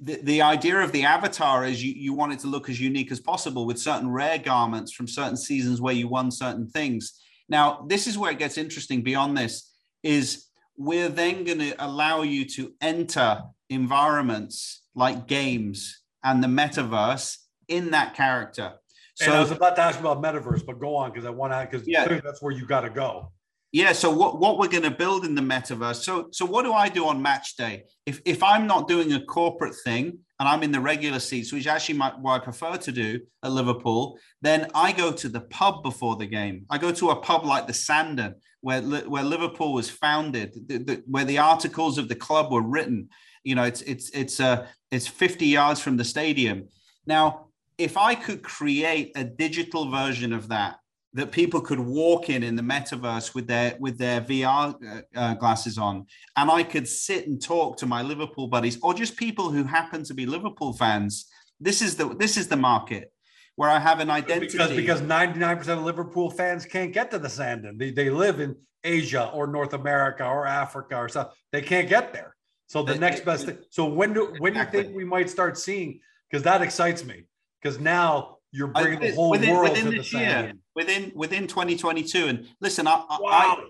the, 0.00 0.18
the 0.22 0.42
idea 0.42 0.78
of 0.78 0.92
the 0.92 1.04
avatar 1.04 1.64
is 1.64 1.82
you, 1.82 1.92
you 1.92 2.12
want 2.12 2.32
it 2.32 2.40
to 2.40 2.46
look 2.46 2.68
as 2.68 2.80
unique 2.80 3.12
as 3.12 3.20
possible 3.20 3.66
with 3.66 3.78
certain 3.78 4.10
rare 4.10 4.38
garments 4.38 4.92
from 4.92 5.06
certain 5.06 5.36
seasons 5.36 5.80
where 5.80 5.94
you 5.94 6.08
won 6.08 6.30
certain 6.30 6.68
things. 6.68 7.20
Now, 7.48 7.84
this 7.88 8.06
is 8.06 8.18
where 8.18 8.32
it 8.32 8.38
gets 8.38 8.58
interesting 8.58 9.02
beyond 9.02 9.36
this 9.36 9.72
is 10.02 10.46
we're 10.76 11.08
then 11.08 11.44
going 11.44 11.58
to 11.58 11.84
allow 11.84 12.22
you 12.22 12.44
to 12.44 12.72
enter 12.80 13.42
environments 13.70 14.82
like 14.94 15.26
games 15.26 16.02
and 16.24 16.42
the 16.42 16.48
metaverse 16.48 17.36
in 17.68 17.90
that 17.92 18.14
character. 18.14 18.74
So 19.14 19.26
and 19.26 19.34
I 19.34 19.40
was 19.40 19.50
about 19.50 19.76
to 19.76 19.82
ask 19.82 19.98
about 19.98 20.22
metaverse, 20.22 20.64
but 20.64 20.78
go 20.78 20.94
on 20.94 21.10
because 21.10 21.26
I 21.26 21.30
want 21.30 21.52
to 21.52 21.66
because 21.68 21.86
yeah. 21.88 22.20
that's 22.22 22.40
where 22.40 22.52
you 22.52 22.66
got 22.66 22.82
to 22.82 22.90
go. 22.90 23.32
Yeah. 23.70 23.92
So 23.92 24.10
what, 24.10 24.40
what 24.40 24.58
we're 24.58 24.68
going 24.68 24.84
to 24.84 24.90
build 24.90 25.24
in 25.24 25.34
the 25.34 25.42
metaverse. 25.42 26.02
So 26.02 26.28
so 26.32 26.46
what 26.46 26.64
do 26.64 26.72
I 26.72 26.88
do 26.88 27.06
on 27.06 27.20
match 27.20 27.56
day? 27.56 27.84
If 28.06 28.20
if 28.24 28.42
I'm 28.42 28.66
not 28.66 28.88
doing 28.88 29.12
a 29.12 29.20
corporate 29.20 29.74
thing 29.84 30.18
and 30.40 30.48
I'm 30.48 30.62
in 30.62 30.72
the 30.72 30.80
regular 30.80 31.18
seats, 31.18 31.52
which 31.52 31.66
actually 31.66 31.98
my, 31.98 32.12
what 32.20 32.40
I 32.40 32.44
prefer 32.44 32.76
to 32.76 32.92
do 32.92 33.20
at 33.42 33.50
Liverpool, 33.50 34.18
then 34.40 34.70
I 34.74 34.92
go 34.92 35.12
to 35.12 35.28
the 35.28 35.42
pub 35.42 35.82
before 35.82 36.16
the 36.16 36.26
game. 36.26 36.64
I 36.70 36.78
go 36.78 36.92
to 36.92 37.10
a 37.10 37.16
pub 37.16 37.44
like 37.44 37.66
the 37.66 37.74
Sandon, 37.74 38.36
where 38.62 38.80
where 38.80 39.24
Liverpool 39.24 39.74
was 39.74 39.90
founded, 39.90 40.54
the, 40.66 40.78
the, 40.78 41.02
where 41.06 41.24
the 41.24 41.38
articles 41.38 41.98
of 41.98 42.08
the 42.08 42.14
club 42.14 42.50
were 42.50 42.62
written. 42.62 43.08
You 43.44 43.54
know, 43.54 43.64
it's 43.64 43.82
it's 43.82 44.08
it's 44.10 44.40
uh 44.40 44.66
it's 44.90 45.06
50 45.06 45.46
yards 45.46 45.80
from 45.80 45.98
the 45.98 46.04
stadium. 46.04 46.68
Now, 47.06 47.48
if 47.76 47.96
I 47.96 48.14
could 48.14 48.42
create 48.42 49.12
a 49.14 49.24
digital 49.24 49.90
version 49.90 50.32
of 50.32 50.48
that 50.48 50.76
that 51.14 51.32
people 51.32 51.60
could 51.60 51.80
walk 51.80 52.28
in 52.28 52.42
in 52.42 52.54
the 52.54 52.62
metaverse 52.62 53.34
with 53.34 53.46
their 53.46 53.76
with 53.80 53.98
their 53.98 54.20
VR 54.20 54.74
uh, 54.74 55.18
uh, 55.18 55.34
glasses 55.34 55.78
on, 55.78 56.06
and 56.36 56.50
I 56.50 56.62
could 56.62 56.86
sit 56.86 57.26
and 57.26 57.42
talk 57.42 57.76
to 57.78 57.86
my 57.86 58.02
Liverpool 58.02 58.48
buddies 58.48 58.78
or 58.82 58.94
just 58.94 59.16
people 59.16 59.50
who 59.50 59.64
happen 59.64 60.04
to 60.04 60.14
be 60.14 60.26
Liverpool 60.26 60.72
fans. 60.74 61.26
This 61.60 61.82
is 61.82 61.96
the 61.96 62.14
this 62.14 62.36
is 62.36 62.48
the 62.48 62.56
market 62.56 63.12
where 63.56 63.70
I 63.70 63.78
have 63.78 64.00
an 64.00 64.10
identity. 64.10 64.52
Because 64.52 64.70
because 64.70 65.00
ninety 65.00 65.38
nine 65.38 65.56
percent 65.56 65.80
of 65.80 65.84
Liverpool 65.84 66.30
fans 66.30 66.64
can't 66.64 66.92
get 66.92 67.10
to 67.10 67.18
the 67.18 67.28
Sandon. 67.28 67.78
They 67.78 67.90
they 67.90 68.10
live 68.10 68.40
in 68.40 68.54
Asia 68.84 69.30
or 69.34 69.46
North 69.46 69.74
America 69.74 70.24
or 70.24 70.46
Africa 70.46 70.96
or 70.96 71.08
stuff. 71.08 71.34
They 71.52 71.62
can't 71.62 71.88
get 71.88 72.12
there. 72.12 72.36
So 72.68 72.82
the 72.82 72.94
next 72.96 73.24
best 73.24 73.46
thing. 73.46 73.58
So 73.70 73.86
when 73.86 74.12
do 74.12 74.34
when 74.38 74.52
do 74.52 74.60
you 74.60 74.66
think 74.66 74.94
we 74.94 75.04
might 75.04 75.30
start 75.30 75.58
seeing? 75.58 76.00
Because 76.30 76.44
that 76.44 76.60
excites 76.60 77.04
me. 77.04 77.24
Because 77.60 77.80
now 77.80 78.37
you're 78.52 78.68
bringing 78.68 79.00
the 79.00 79.14
whole 79.14 79.30
within, 79.30 79.54
world 79.54 79.70
within 79.70 79.92
to 79.92 80.02
the 80.02 80.18
year, 80.18 80.52
within 80.74 81.12
within 81.14 81.46
2022. 81.46 82.26
And 82.26 82.46
listen, 82.60 82.86
I, 82.86 83.04
wow. 83.08 83.18
I, 83.22 83.64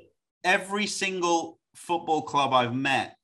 every 0.45 0.87
single 0.87 1.59
football 1.75 2.23
club 2.23 2.53
I've 2.53 2.75
met 2.75 3.17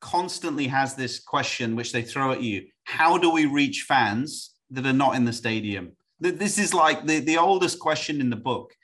constantly 0.00 0.66
has 0.68 0.94
this 0.94 1.20
question 1.20 1.76
which 1.76 1.92
they 1.92 2.02
throw 2.02 2.32
at 2.32 2.42
you: 2.42 2.66
How 2.84 3.18
do 3.18 3.30
we 3.30 3.46
reach 3.46 3.84
fans 3.88 4.54
that 4.70 4.86
are 4.86 4.92
not 4.92 5.16
in 5.16 5.24
the 5.24 5.32
stadium? 5.32 5.92
This 6.20 6.58
is 6.58 6.74
like 6.74 7.06
the, 7.06 7.20
the 7.20 7.38
oldest 7.38 7.78
question 7.78 8.20
in 8.20 8.30
the 8.30 8.36
book. 8.36 8.74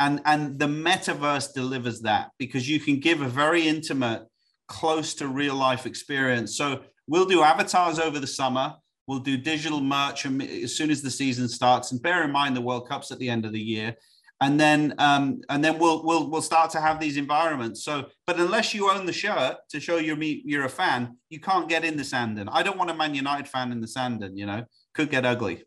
And, 0.00 0.20
and 0.24 0.58
the 0.58 0.66
metaverse 0.66 1.52
delivers 1.52 2.00
that 2.00 2.30
because 2.38 2.68
you 2.68 2.80
can 2.80 3.00
give 3.00 3.20
a 3.20 3.28
very 3.28 3.68
intimate, 3.68 4.26
close 4.66 5.14
to 5.14 5.28
real 5.28 5.54
life 5.54 5.84
experience. 5.84 6.56
So 6.56 6.82
we'll 7.06 7.26
do 7.26 7.42
avatars 7.42 7.98
over 7.98 8.18
the 8.18 8.26
summer. 8.26 8.74
We'll 9.10 9.18
do 9.18 9.36
digital 9.36 9.80
merch 9.80 10.24
as 10.24 10.76
soon 10.76 10.88
as 10.88 11.02
the 11.02 11.10
season 11.10 11.48
starts. 11.48 11.90
And 11.90 12.00
bear 12.00 12.22
in 12.22 12.30
mind 12.30 12.54
the 12.54 12.60
World 12.60 12.88
Cup's 12.88 13.10
at 13.10 13.18
the 13.18 13.28
end 13.28 13.44
of 13.44 13.52
the 13.52 13.60
year. 13.60 13.96
And 14.40 14.60
then 14.60 14.94
um, 14.98 15.40
and 15.48 15.64
then 15.64 15.80
we'll 15.80 16.04
we'll 16.04 16.30
we'll 16.30 16.42
start 16.42 16.70
to 16.70 16.80
have 16.80 17.00
these 17.00 17.16
environments. 17.16 17.82
So, 17.82 18.06
but 18.24 18.38
unless 18.38 18.72
you 18.72 18.88
own 18.88 19.06
the 19.06 19.12
shirt 19.12 19.56
to 19.70 19.80
show 19.80 19.96
you're 19.96 20.16
you're 20.22 20.64
a 20.64 20.68
fan, 20.68 21.16
you 21.28 21.40
can't 21.40 21.68
get 21.68 21.84
in 21.84 21.96
the 21.96 22.04
Sandon. 22.04 22.48
I 22.48 22.62
don't 22.62 22.78
want 22.78 22.88
a 22.88 22.94
Man 22.94 23.12
United 23.16 23.48
fan 23.48 23.72
in 23.72 23.80
the 23.80 23.88
Sandon. 23.88 24.36
You 24.36 24.46
know, 24.46 24.64
could 24.94 25.10
get 25.10 25.26
ugly 25.26 25.64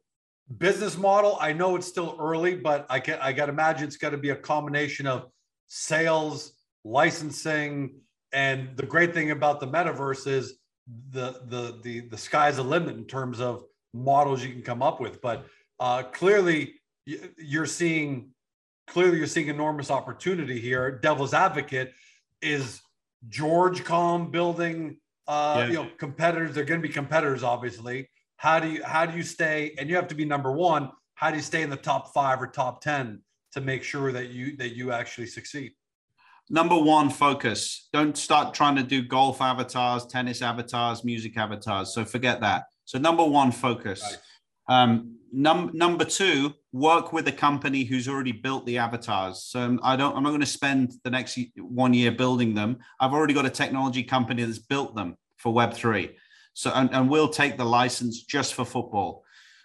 business 0.57 0.97
model 0.97 1.37
i 1.39 1.53
know 1.53 1.75
it's 1.77 1.87
still 1.87 2.17
early 2.19 2.53
but 2.53 2.85
i 2.89 2.99
can 2.99 3.17
i 3.21 3.31
got 3.31 3.45
to 3.45 3.51
imagine 3.53 3.87
it's 3.87 3.97
got 3.97 4.09
to 4.09 4.17
be 4.17 4.31
a 4.31 4.35
combination 4.35 5.07
of 5.07 5.25
sales 5.69 6.51
licensing 6.83 7.95
and 8.33 8.75
the 8.75 8.85
great 8.85 9.13
thing 9.13 9.31
about 9.31 9.61
the 9.61 9.67
metaverse 9.67 10.27
is 10.27 10.55
the 11.11 11.41
the 11.45 11.79
the 11.81 11.99
the 12.01 12.17
sky's 12.17 12.57
the 12.57 12.63
limit 12.63 12.95
in 12.95 13.05
terms 13.05 13.39
of 13.39 13.63
models 13.93 14.43
you 14.43 14.51
can 14.51 14.61
come 14.61 14.81
up 14.81 14.99
with. 14.99 15.21
But 15.21 15.45
uh, 15.79 16.03
clearly, 16.03 16.75
you're 17.05 17.65
seeing 17.65 18.31
clearly 18.87 19.17
you're 19.17 19.27
seeing 19.27 19.47
enormous 19.47 19.89
opportunity 19.91 20.59
here. 20.59 20.99
Devil's 20.99 21.33
advocate 21.33 21.93
is 22.41 22.81
George 23.29 23.83
Com 23.83 24.31
building 24.31 24.97
uh, 25.27 25.55
yeah. 25.59 25.67
you 25.67 25.73
know 25.73 25.89
competitors. 25.97 26.55
They're 26.55 26.65
going 26.65 26.81
to 26.81 26.87
be 26.87 26.93
competitors, 26.93 27.43
obviously. 27.43 28.09
How 28.37 28.59
do 28.59 28.69
you 28.69 28.83
how 28.83 29.05
do 29.05 29.15
you 29.15 29.23
stay? 29.23 29.73
And 29.77 29.89
you 29.89 29.95
have 29.95 30.07
to 30.09 30.15
be 30.15 30.25
number 30.25 30.51
one. 30.51 30.91
How 31.15 31.29
do 31.29 31.37
you 31.37 31.43
stay 31.43 31.61
in 31.61 31.69
the 31.69 31.77
top 31.77 32.13
five 32.13 32.41
or 32.41 32.47
top 32.47 32.81
ten 32.81 33.21
to 33.53 33.61
make 33.61 33.83
sure 33.83 34.11
that 34.11 34.29
you 34.29 34.57
that 34.57 34.75
you 34.75 34.91
actually 34.91 35.27
succeed? 35.27 35.73
Number 36.49 36.77
one 36.77 37.09
focus. 37.09 37.89
Don't 37.93 38.17
start 38.17 38.53
trying 38.53 38.75
to 38.75 38.83
do 38.83 39.01
golf 39.01 39.41
avatars 39.41 40.05
tennis 40.05 40.41
avatars 40.41 41.03
music 41.03 41.37
avatars. 41.37 41.93
So 41.93 42.05
forget 42.05 42.41
that. 42.41 42.65
So 42.85 42.97
number 42.99 43.23
one 43.23 43.51
focus. 43.51 44.01
Right. 44.69 44.81
um, 44.81 45.17
num- 45.31 45.71
number 45.73 46.05
two 46.05 46.53
work 46.71 47.13
with 47.13 47.27
a 47.27 47.31
company 47.31 47.83
who's 47.83 48.07
already 48.07 48.31
built 48.31 48.65
the 48.65 48.77
avatars. 48.77 49.43
So 49.43 49.77
i 49.83 49.95
don't 49.95 50.15
i'm 50.15 50.23
not 50.23 50.29
going 50.29 50.41
to 50.41 50.45
spend 50.45 50.93
the 51.03 51.09
next 51.09 51.37
one 51.57 51.93
year 51.93 52.11
building 52.11 52.53
them. 52.53 52.79
I've 52.99 53.13
already 53.13 53.33
got 53.33 53.45
a 53.45 53.49
technology 53.49 54.03
company 54.03 54.43
that's 54.43 54.59
built 54.59 54.95
them 54.95 55.17
for 55.37 55.53
web3 55.53 56.13
so 56.53 56.71
and, 56.73 56.93
and 56.93 57.09
we'll 57.09 57.29
take 57.29 57.57
the 57.57 57.65
license 57.65 58.23
just 58.23 58.53
for 58.53 58.63
football 58.63 59.23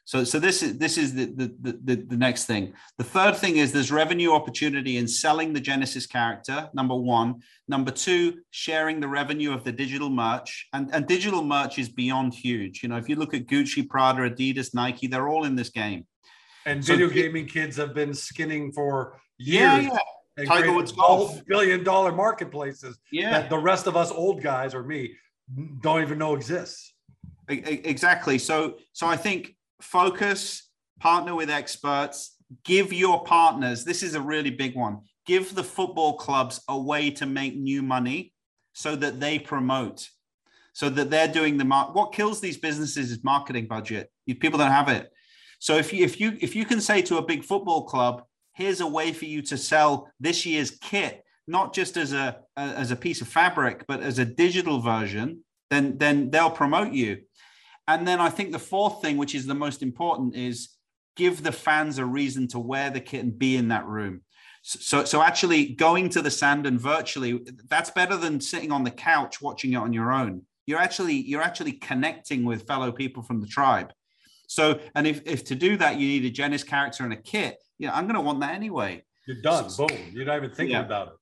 so, 0.08 0.24
so 0.24 0.38
this 0.38 0.62
is 0.62 0.78
this 0.78 0.96
is 0.96 1.12
the, 1.12 1.26
the, 1.26 1.78
the, 1.84 1.96
the 1.96 2.16
next 2.16 2.46
thing. 2.46 2.72
The 2.96 3.04
third 3.04 3.36
thing 3.36 3.58
is 3.58 3.72
there's 3.72 3.92
revenue 3.92 4.32
opportunity 4.32 4.96
in 4.96 5.06
selling 5.06 5.52
the 5.52 5.60
Genesis 5.60 6.06
character, 6.06 6.70
number 6.72 6.94
one. 6.94 7.42
Number 7.68 7.90
two, 7.90 8.38
sharing 8.50 9.00
the 9.00 9.06
revenue 9.06 9.52
of 9.52 9.64
the 9.64 9.72
digital 9.72 10.08
merch. 10.08 10.66
And, 10.72 10.88
and 10.94 11.06
digital 11.06 11.44
merch 11.44 11.78
is 11.78 11.90
beyond 11.90 12.32
huge. 12.32 12.82
You 12.82 12.88
know, 12.88 12.96
if 12.96 13.06
you 13.06 13.16
look 13.16 13.34
at 13.34 13.48
Gucci, 13.48 13.86
Prada, 13.86 14.30
Adidas, 14.30 14.72
Nike, 14.72 15.08
they're 15.08 15.28
all 15.28 15.44
in 15.44 15.54
this 15.54 15.68
game. 15.68 16.06
And 16.64 16.82
so, 16.82 16.94
video 16.94 17.10
gaming 17.10 17.44
kids 17.44 17.76
have 17.76 17.92
been 17.92 18.14
skinning 18.14 18.72
for 18.72 19.20
years. 19.36 19.84
Yeah, 19.84 19.98
yeah. 20.38 20.44
Tiger 20.46 20.72
Woods 20.72 20.92
golf. 20.92 21.44
Billion 21.44 21.84
dollar 21.84 22.12
marketplaces 22.12 22.98
yeah. 23.12 23.32
that 23.32 23.50
the 23.50 23.58
rest 23.58 23.86
of 23.86 23.94
us 23.94 24.10
old 24.10 24.42
guys 24.42 24.74
or 24.74 24.84
me 24.84 25.12
don't 25.82 26.00
even 26.00 26.16
know 26.16 26.34
exists. 26.34 26.94
Exactly. 27.50 28.38
So, 28.38 28.76
so 28.94 29.06
I 29.06 29.16
think 29.16 29.54
focus, 29.80 30.68
partner 31.00 31.34
with 31.34 31.50
experts, 31.50 32.36
give 32.64 32.92
your 32.92 33.24
partners, 33.24 33.84
this 33.84 34.02
is 34.02 34.14
a 34.14 34.20
really 34.20 34.50
big 34.50 34.74
one, 34.74 35.00
give 35.26 35.54
the 35.54 35.64
football 35.64 36.16
clubs 36.16 36.60
a 36.68 36.78
way 36.78 37.10
to 37.10 37.26
make 37.26 37.56
new 37.56 37.82
money 37.82 38.32
so 38.72 38.96
that 38.96 39.20
they 39.20 39.38
promote, 39.38 40.08
so 40.72 40.88
that 40.88 41.10
they're 41.10 41.28
doing 41.28 41.56
the 41.56 41.64
mark. 41.64 41.94
What 41.94 42.12
kills 42.12 42.40
these 42.40 42.56
businesses 42.56 43.10
is 43.10 43.24
marketing 43.24 43.66
budget. 43.66 44.10
People 44.40 44.58
don't 44.58 44.70
have 44.70 44.88
it. 44.88 45.10
So 45.58 45.76
if 45.76 45.92
you 45.92 46.04
if 46.04 46.20
you 46.20 46.38
if 46.40 46.54
you 46.54 46.64
can 46.64 46.80
say 46.80 47.02
to 47.02 47.16
a 47.16 47.22
big 47.22 47.44
football 47.44 47.84
club, 47.84 48.22
here's 48.54 48.80
a 48.80 48.86
way 48.86 49.12
for 49.12 49.24
you 49.24 49.42
to 49.42 49.56
sell 49.56 50.10
this 50.20 50.46
year's 50.46 50.70
kit, 50.70 51.24
not 51.46 51.74
just 51.74 51.96
as 51.96 52.12
a, 52.12 52.38
a 52.56 52.60
as 52.60 52.90
a 52.90 52.96
piece 52.96 53.20
of 53.20 53.28
fabric, 53.28 53.84
but 53.88 54.00
as 54.00 54.18
a 54.18 54.24
digital 54.24 54.80
version, 54.80 55.44
then 55.70 55.98
then 55.98 56.30
they'll 56.30 56.50
promote 56.50 56.92
you. 56.92 57.18
And 57.88 58.06
then 58.06 58.20
I 58.20 58.28
think 58.28 58.52
the 58.52 58.58
fourth 58.58 59.00
thing, 59.02 59.16
which 59.16 59.34
is 59.34 59.46
the 59.46 59.54
most 59.54 59.82
important, 59.82 60.36
is 60.36 60.68
give 61.16 61.42
the 61.42 61.50
fans 61.50 61.98
a 61.98 62.04
reason 62.04 62.46
to 62.48 62.58
wear 62.58 62.90
the 62.90 63.00
kit 63.00 63.24
and 63.24 63.36
be 63.36 63.56
in 63.56 63.68
that 63.68 63.86
room. 63.86 64.20
So, 64.62 65.04
so 65.04 65.22
actually 65.22 65.70
going 65.70 66.10
to 66.10 66.20
the 66.20 66.30
Sandon 66.30 66.78
virtually, 66.78 67.40
that's 67.68 67.90
better 67.90 68.16
than 68.16 68.40
sitting 68.40 68.70
on 68.70 68.84
the 68.84 68.90
couch 68.90 69.40
watching 69.40 69.72
it 69.72 69.76
on 69.76 69.94
your 69.94 70.12
own. 70.12 70.42
You're 70.66 70.78
actually 70.78 71.14
you're 71.14 71.42
actually 71.42 71.72
connecting 71.72 72.44
with 72.44 72.66
fellow 72.66 72.92
people 72.92 73.22
from 73.22 73.40
the 73.40 73.46
tribe. 73.46 73.90
So, 74.48 74.80
and 74.94 75.06
if, 75.06 75.22
if 75.24 75.44
to 75.44 75.54
do 75.54 75.78
that 75.78 75.98
you 75.98 76.08
need 76.08 76.24
a 76.26 76.30
Genesis 76.30 76.68
character 76.68 77.04
and 77.04 77.12
a 77.14 77.16
kit, 77.16 77.56
yeah, 77.78 77.94
I'm 77.94 78.04
going 78.04 78.16
to 78.16 78.20
want 78.20 78.40
that 78.40 78.54
anyway. 78.54 79.02
You're 79.26 79.40
done. 79.40 79.70
So, 79.70 79.86
Boom. 79.86 79.98
You're 80.12 80.26
not 80.26 80.36
even 80.36 80.50
thinking 80.50 80.76
yeah. 80.76 80.84
about 80.84 81.08
it. 81.08 81.14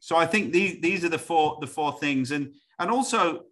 So 0.00 0.16
I 0.16 0.26
think 0.26 0.52
these 0.52 0.82
these 0.82 1.02
are 1.02 1.08
the 1.08 1.18
four 1.18 1.56
the 1.62 1.66
four 1.66 1.92
things, 1.92 2.30
and 2.30 2.52
and 2.78 2.90
also 2.90 3.44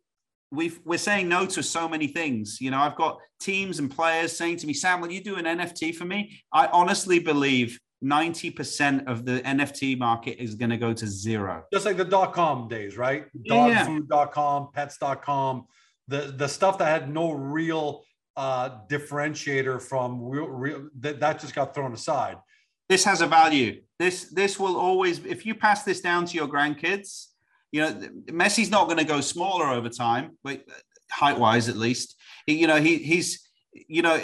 we 0.52 0.72
we're 0.84 0.98
saying 0.98 1.28
no 1.28 1.46
to 1.46 1.62
so 1.62 1.88
many 1.88 2.06
things. 2.06 2.60
You 2.60 2.70
know, 2.70 2.78
I've 2.78 2.96
got 2.96 3.18
teams 3.40 3.78
and 3.78 3.90
players 3.90 4.36
saying 4.36 4.58
to 4.58 4.66
me, 4.66 4.74
Sam, 4.74 5.00
will 5.00 5.10
you 5.10 5.22
do 5.22 5.36
an 5.36 5.46
NFT 5.46 5.94
for 5.94 6.04
me? 6.04 6.42
I 6.52 6.66
honestly 6.66 7.18
believe 7.18 7.78
90% 8.04 9.06
of 9.06 9.24
the 9.24 9.40
NFT 9.40 9.98
market 9.98 10.42
is 10.42 10.54
going 10.54 10.70
to 10.70 10.76
go 10.76 10.92
to 10.92 11.06
zero. 11.06 11.64
Just 11.72 11.86
like 11.86 11.96
the 11.96 12.04
dot 12.04 12.32
com 12.32 12.68
days, 12.68 12.96
right? 12.96 13.26
Dogfood.com, 13.48 14.70
pets.com, 14.74 15.66
the, 16.08 16.34
the 16.36 16.48
stuff 16.48 16.78
that 16.78 16.86
had 16.86 17.12
no 17.12 17.32
real 17.32 18.02
uh, 18.36 18.80
differentiator 18.88 19.80
from 19.80 20.22
real, 20.22 20.48
real 20.48 20.88
that, 21.00 21.20
that 21.20 21.40
just 21.40 21.54
got 21.54 21.74
thrown 21.74 21.92
aside. 21.92 22.36
This 22.88 23.04
has 23.04 23.20
a 23.20 23.26
value. 23.26 23.80
This 23.98 24.24
this 24.24 24.58
will 24.58 24.76
always, 24.76 25.24
if 25.24 25.46
you 25.46 25.54
pass 25.54 25.84
this 25.84 26.00
down 26.00 26.26
to 26.26 26.34
your 26.34 26.48
grandkids, 26.48 27.28
you 27.72 27.80
know, 27.80 27.92
Messi's 28.30 28.70
not 28.70 28.86
going 28.86 28.98
to 28.98 29.04
go 29.04 29.20
smaller 29.20 29.66
over 29.66 29.88
time, 29.88 30.36
but 30.44 30.58
uh, 30.68 30.74
height 31.10 31.38
wise 31.38 31.68
at 31.68 31.76
least. 31.76 32.16
You 32.46 32.66
know, 32.66 32.80
he 32.80 32.98
he's 32.98 33.48
you 33.72 34.02
know 34.02 34.20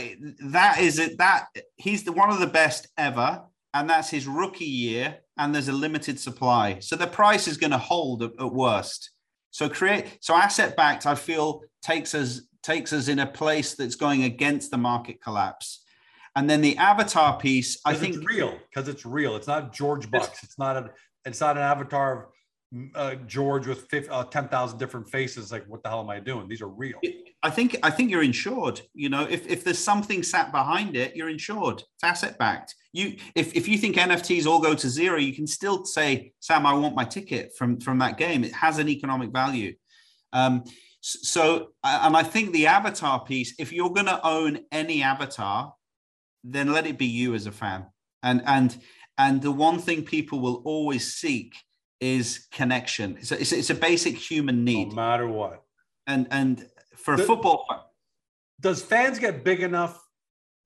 that 0.51 0.79
is 0.81 0.99
it 0.99 1.19
that 1.19 1.47
he's 1.77 2.05
the 2.05 2.13
one 2.13 2.31
of 2.31 2.39
the 2.39 2.47
best 2.47 2.87
ever. 2.97 3.43
and 3.75 3.89
that's 3.89 4.11
his 4.11 4.27
rookie 4.27 4.65
year, 4.65 5.19
and 5.39 5.55
there's 5.55 5.69
a 5.69 5.73
limited 5.73 6.21
supply. 6.21 6.79
So 6.81 6.95
the 6.95 7.07
price 7.07 7.49
is 7.49 7.57
going 7.57 7.71
to 7.71 7.79
hold 7.79 8.23
at, 8.23 8.33
at 8.39 8.53
worst. 8.53 9.11
So 9.51 9.69
create 9.69 10.19
so 10.21 10.35
asset 10.35 10.77
backed, 10.77 11.07
I 11.07 11.15
feel 11.15 11.63
takes 11.83 12.15
us 12.15 12.43
takes 12.63 12.93
us 12.93 13.09
in 13.09 13.19
a 13.19 13.27
place 13.27 13.75
that's 13.75 13.95
going 13.95 14.25
against 14.25 14.71
the 14.71 14.79
market 14.79 15.23
collapse. 15.23 15.85
And 16.37 16.49
then 16.49 16.61
the 16.61 16.77
avatar 16.77 17.39
piece, 17.39 17.81
I 17.85 17.95
think 17.95 18.17
it's 18.17 18.27
real 18.27 18.59
because 18.69 18.89
it's 18.89 19.07
real. 19.07 19.37
It's 19.37 19.47
not 19.49 19.73
George 19.73 20.11
Bucks. 20.11 20.45
It's 20.45 20.59
not 20.59 20.77
a. 20.77 20.91
It's 21.25 21.41
not 21.41 21.57
an 21.57 21.63
avatar 21.63 22.19
of 22.19 22.25
uh, 22.95 23.15
George 23.27 23.67
with 23.67 23.89
50, 23.89 24.11
uh, 24.11 24.25
10,000 24.25 24.79
different 24.79 25.09
faces. 25.09 25.51
Like, 25.51 25.65
what 25.67 25.83
the 25.83 25.89
hell 25.89 26.01
am 26.01 26.11
I 26.11 26.21
doing? 26.21 26.49
These 26.49 26.63
are 26.63 26.69
real. 26.69 26.99
I 27.43 27.51
think, 27.51 27.77
I 27.83 27.91
think 27.91 28.11
you're 28.11 28.23
insured. 28.23 28.81
You 28.95 29.09
know, 29.09 29.27
if, 29.29 29.47
if 29.47 29.65
there's 29.65 29.79
something 29.79 30.23
sat 30.23 30.53
behind 30.53 30.97
it, 30.97 31.17
you're 31.17 31.31
insured. 31.31 31.81
It's 31.81 32.05
asset 32.05 32.39
backed. 32.39 32.75
You, 32.93 33.17
if, 33.35 33.55
if 33.57 33.69
you 33.69 33.79
think 33.79 33.97
NFTs 33.97 34.47
all 34.47 34.61
go 34.61 34.75
to 34.75 34.89
zero, 34.89 35.19
you 35.19 35.33
can 35.33 35.47
still 35.47 35.85
say, 35.85 36.33
Sam, 36.41 36.67
I 36.67 36.75
want 36.75 36.95
my 36.95 37.05
ticket 37.05 37.53
from, 37.57 37.81
from 37.81 37.99
that 37.99 38.19
game. 38.19 38.45
It 38.45 38.53
has 38.53 38.79
an 38.79 38.89
economic 38.89 39.31
value. 39.33 39.75
Um, 40.33 40.65
so, 41.01 41.69
and 41.85 42.17
I 42.17 42.23
think 42.23 42.53
the 42.53 42.67
avatar 42.67 43.25
piece, 43.25 43.55
if 43.59 43.73
you're 43.73 43.91
going 43.91 44.07
to 44.07 44.27
own 44.27 44.61
any 44.73 45.03
avatar, 45.03 45.73
then 46.45 46.73
let 46.73 46.87
it 46.87 46.99
be 46.99 47.07
you 47.07 47.35
as 47.35 47.47
a 47.47 47.53
fan. 47.53 47.87
And, 48.23 48.43
and, 48.47 48.77
and 49.17 49.41
the 49.41 49.53
one 49.53 49.79
thing 49.79 50.05
people 50.05 50.41
will 50.41 50.63
always 50.65 51.15
seek 51.15 51.55
is 52.01 52.47
connection. 52.53 53.17
It's 53.19 53.33
a, 53.33 53.41
it's 53.41 53.53
a, 53.53 53.59
it's 53.59 53.71
a 53.71 53.75
basic 53.75 54.17
human 54.17 54.65
need. 54.65 54.89
No 54.89 54.95
matter 54.95 55.29
what. 55.29 55.63
And 56.07 56.27
and 56.31 56.67
for 56.97 57.15
a 57.15 57.19
football, 57.19 57.67
does 58.61 58.83
fans 58.83 59.19
get 59.19 59.45
big 59.45 59.61
enough? 59.61 60.03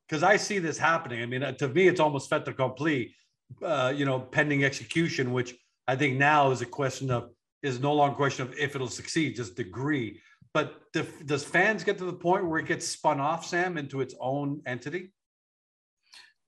Because 0.09 0.23
I 0.23 0.37
see 0.37 0.59
this 0.59 0.79
happening. 0.79 1.23
I 1.23 1.27
mean, 1.27 1.43
uh, 1.43 1.53
to 1.53 1.69
me, 1.69 1.89
it's 1.89 2.01
almost 2.01 2.29
fait 2.31 2.47
accompli. 2.47 3.15
Uh, 3.63 3.93
you 3.95 4.07
know, 4.07 4.19
pending 4.19 4.65
execution, 4.65 5.33
which 5.33 5.55
I 5.87 5.95
think 5.95 6.17
now 6.17 6.51
is 6.53 6.63
a 6.63 6.67
question 6.67 7.11
of 7.11 7.31
is 7.63 7.81
no 7.81 7.93
longer 7.93 8.15
a 8.15 8.17
question 8.17 8.47
of 8.47 8.55
if 8.59 8.75
it'll 8.75 8.89
succeed, 8.89 9.37
just 9.37 9.57
degree. 9.57 10.21
But 10.55 10.83
does 10.93 11.45
fans 11.45 11.85
get 11.85 11.99
to 11.99 12.05
the 12.05 12.13
point 12.13 12.47
where 12.47 12.59
it 12.59 12.67
gets 12.67 12.87
spun 12.87 13.21
off, 13.21 13.47
Sam, 13.47 13.79
into 13.79 14.01
its 14.01 14.15
own 14.21 14.63
entity? 14.67 15.13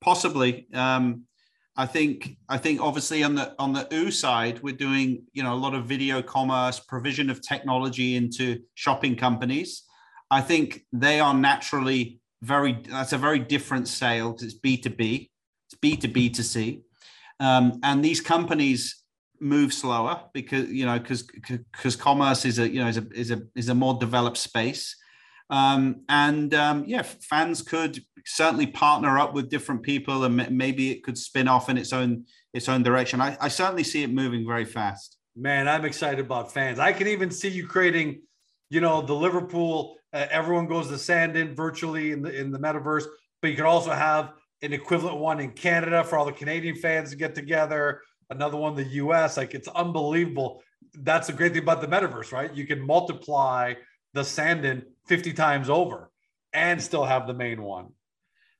Possibly. 0.01 0.66
Um, 0.75 1.25
I 1.77 1.87
think 1.87 2.37
I 2.49 2.57
think 2.59 2.81
obviously 2.81 3.25
on 3.25 3.35
the 3.35 3.55
on 3.59 3.73
the 3.73 3.89
OO 3.93 4.11
side, 4.11 4.63
we're 4.63 4.77
doing 4.77 5.25
you 5.33 5.43
know 5.43 5.55
a 5.55 5.57
lot 5.57 5.75
of 5.75 5.87
video 5.87 6.23
commerce, 6.23 6.79
provision 6.79 7.31
of 7.31 7.41
technology 7.43 8.17
into 8.17 8.61
shopping 8.75 9.17
companies. 9.17 9.83
I 10.31 10.41
think 10.41 10.85
they 10.93 11.21
are 11.21 11.35
naturally 11.35 12.21
very 12.43 12.79
that's 12.89 13.13
a 13.13 13.19
very 13.19 13.41
different 13.41 13.89
sale 13.89 14.33
because 14.33 14.45
it's 14.45 14.55
B 14.55 14.77
two 14.77 14.91
B, 14.91 15.31
it's 15.67 15.79
B 15.81 15.97
two 15.97 16.09
B 16.09 16.31
to 16.31 16.45
C, 16.45 16.83
um, 17.41 17.81
and 17.83 18.05
these 18.05 18.21
companies 18.21 19.03
move 19.41 19.75
slower 19.75 20.23
because 20.33 20.71
you 20.71 20.87
know 20.87 20.99
because 20.99 21.23
because 21.23 21.97
commerce 21.97 22.45
is 22.45 22.61
a 22.61 22.69
you 22.69 22.81
know 22.81 22.89
is 22.89 22.99
a 22.99 23.07
is 23.13 23.31
a 23.33 23.43
is 23.57 23.69
a 23.69 23.75
more 23.75 23.95
developed 23.95 24.37
space. 24.37 24.97
Um, 25.55 26.01
and 26.09 26.53
um, 26.53 26.85
yeah, 26.85 27.03
fans 27.03 27.62
could 27.62 28.03
certainly 28.27 28.67
partner 28.67 29.21
up 29.21 29.35
with 29.35 29.51
different 29.51 29.85
people, 29.85 30.25
and 30.25 30.51
maybe 30.51 30.90
it 30.90 31.05
could 31.05 31.17
spin 31.17 31.47
off 31.47 31.69
in 31.69 31.79
its 31.79 31.93
own 31.93 32.25
its 32.53 32.69
own 32.69 32.83
direction. 32.83 33.21
I, 33.21 33.37
I 33.40 33.47
certainly 33.47 33.85
see 33.85 34.03
it 34.03 34.11
moving 34.11 34.45
very 34.45 34.64
fast. 34.64 35.17
Man, 35.37 35.69
I'm 35.69 35.85
excited 35.85 36.19
about 36.19 36.53
fans. 36.53 36.81
I 36.81 36.93
can 36.93 37.07
even 37.07 37.31
see 37.31 37.49
you 37.49 37.69
creating, 37.69 38.23
you 38.69 38.81
know, 38.81 39.01
the 39.01 39.14
Liverpool. 39.14 39.97
Uh, 40.12 40.27
everyone 40.29 40.67
goes 40.67 40.88
to 40.88 40.99
Sandon 40.99 41.55
virtually 41.55 42.11
in 42.11 42.23
the 42.23 42.37
in 42.37 42.51
the 42.51 42.59
metaverse, 42.59 43.05
but 43.40 43.51
you 43.53 43.57
could 43.57 43.64
also 43.64 43.93
have 43.93 44.33
an 44.62 44.73
equivalent 44.73 45.19
one 45.19 45.38
in 45.38 45.53
Canada 45.53 46.03
for 46.03 46.19
all 46.19 46.25
the 46.25 46.33
Canadian 46.33 46.75
fans 46.75 47.11
to 47.11 47.17
get 47.17 47.33
together. 47.33 48.01
Another 48.29 48.57
one 48.57 48.75
the 48.75 48.83
U.S. 49.05 49.37
Like 49.37 49.55
it's 49.55 49.69
unbelievable. 49.69 50.64
That's 50.95 51.29
the 51.29 51.33
great 51.33 51.53
thing 51.53 51.62
about 51.62 51.81
the 51.81 51.87
metaverse, 51.87 52.33
right? 52.33 52.53
You 52.53 52.67
can 52.67 52.85
multiply 52.85 53.75
the 54.14 54.25
Sandon 54.25 54.83
50 55.07 55.33
times 55.33 55.69
over 55.69 56.11
and 56.53 56.81
still 56.81 57.05
have 57.05 57.27
the 57.27 57.35
main 57.35 57.62
one. 57.62 57.88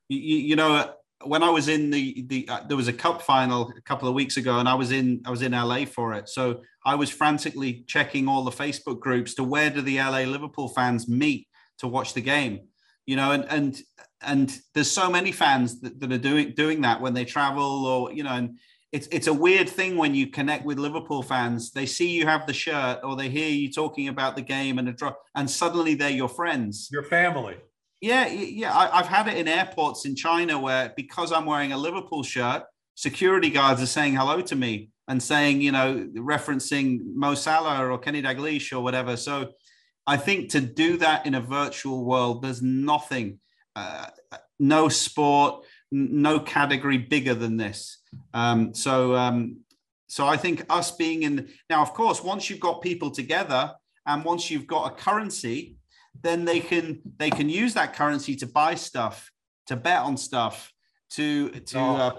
You, 0.09 0.19
you 0.19 0.55
know, 0.55 0.93
when 1.23 1.43
I 1.43 1.49
was 1.49 1.67
in 1.67 1.89
the 1.89 2.23
the 2.27 2.47
uh, 2.49 2.63
there 2.67 2.77
was 2.77 2.87
a 2.87 2.93
cup 2.93 3.21
final 3.21 3.71
a 3.75 3.81
couple 3.81 4.07
of 4.07 4.13
weeks 4.13 4.37
ago, 4.37 4.59
and 4.59 4.67
I 4.69 4.75
was 4.75 4.91
in 4.91 5.21
I 5.25 5.31
was 5.31 5.41
in 5.41 5.53
LA 5.53 5.85
for 5.85 6.13
it. 6.13 6.29
So 6.29 6.61
I 6.85 6.95
was 6.95 7.09
frantically 7.09 7.83
checking 7.87 8.27
all 8.27 8.43
the 8.43 8.51
Facebook 8.51 8.99
groups 8.99 9.33
to 9.35 9.43
where 9.43 9.69
do 9.69 9.81
the 9.81 9.97
LA 9.97 10.21
Liverpool 10.21 10.69
fans 10.69 11.07
meet 11.07 11.47
to 11.79 11.87
watch 11.87 12.13
the 12.13 12.21
game. 12.21 12.67
You 13.05 13.15
know, 13.15 13.31
and 13.31 13.45
and 13.49 13.81
and 14.21 14.59
there's 14.73 14.91
so 14.91 15.09
many 15.09 15.31
fans 15.31 15.79
that, 15.81 15.99
that 15.99 16.11
are 16.11 16.17
doing 16.17 16.53
doing 16.55 16.81
that 16.81 17.01
when 17.01 17.13
they 17.13 17.25
travel 17.25 17.85
or 17.85 18.11
you 18.13 18.23
know, 18.23 18.33
and 18.33 18.59
it's 18.95 19.07
it's 19.11 19.27
a 19.27 19.33
weird 19.33 19.67
thing 19.67 19.97
when 19.97 20.15
you 20.15 20.27
connect 20.27 20.63
with 20.63 20.79
Liverpool 20.79 21.21
fans. 21.21 21.71
They 21.71 21.85
see 21.85 22.11
you 22.11 22.25
have 22.25 22.47
the 22.47 22.53
shirt 22.53 23.01
or 23.03 23.17
they 23.17 23.27
hear 23.27 23.49
you 23.49 23.69
talking 23.69 24.07
about 24.07 24.37
the 24.37 24.41
game 24.41 24.79
and 24.79 24.87
a 24.87 24.93
draw, 24.93 25.13
and 25.35 25.49
suddenly 25.49 25.95
they're 25.95 26.09
your 26.09 26.29
friends, 26.29 26.87
your 26.89 27.03
family. 27.03 27.57
Yeah, 27.99 28.27
yeah. 28.27 28.73
I, 28.73 28.97
have 28.97 29.07
had 29.07 29.27
it 29.27 29.37
in 29.37 29.49
airports 29.49 30.05
in 30.05 30.15
China 30.15 30.57
where 30.57 30.93
because 30.95 31.33
I'm 31.33 31.45
wearing 31.45 31.73
a 31.73 31.77
Liverpool 31.77 32.23
shirt, 32.23 32.63
security 32.95 33.49
guards 33.49 33.81
are 33.81 33.93
saying 33.97 34.15
hello 34.15 34.39
to 34.41 34.55
me 34.55 34.91
and 35.09 35.21
saying, 35.21 35.59
you 35.59 35.73
know, 35.73 36.07
referencing 36.15 36.99
Mo 37.15 37.35
Salah 37.35 37.85
or 37.85 37.97
Kenny 37.97 38.21
Dalglish 38.21 38.71
or 38.71 38.79
whatever. 38.79 39.17
So 39.17 39.51
I 40.07 40.15
think 40.15 40.51
to 40.51 40.61
do 40.61 40.97
that 40.97 41.25
in 41.25 41.35
a 41.35 41.41
virtual 41.41 42.05
world, 42.05 42.43
there's 42.43 42.61
nothing, 42.61 43.39
uh, 43.75 44.07
no 44.57 44.87
sport, 44.87 45.65
no 45.91 46.39
category 46.39 46.97
bigger 46.97 47.33
than 47.33 47.57
this. 47.57 47.97
Um, 48.33 48.73
so, 48.73 49.15
um, 49.15 49.57
so 50.07 50.27
I 50.27 50.37
think 50.37 50.65
us 50.69 50.91
being 50.91 51.23
in 51.23 51.49
now, 51.69 51.81
of 51.81 51.93
course, 51.93 52.23
once 52.23 52.49
you've 52.49 52.59
got 52.59 52.81
people 52.81 53.11
together 53.11 53.73
and 54.05 54.23
once 54.23 54.51
you've 54.51 54.67
got 54.67 54.91
a 54.91 54.95
currency, 54.95 55.77
then 56.21 56.45
they 56.45 56.59
can 56.59 57.01
they 57.17 57.29
can 57.29 57.49
use 57.49 57.73
that 57.73 57.93
currency 57.93 58.35
to 58.37 58.47
buy 58.47 58.75
stuff, 58.75 59.31
to 59.67 59.75
bet 59.75 59.99
on 59.99 60.17
stuff, 60.17 60.73
to 61.11 61.49
to 61.49 61.79
oh. 61.79 61.95
uh, 61.95 62.11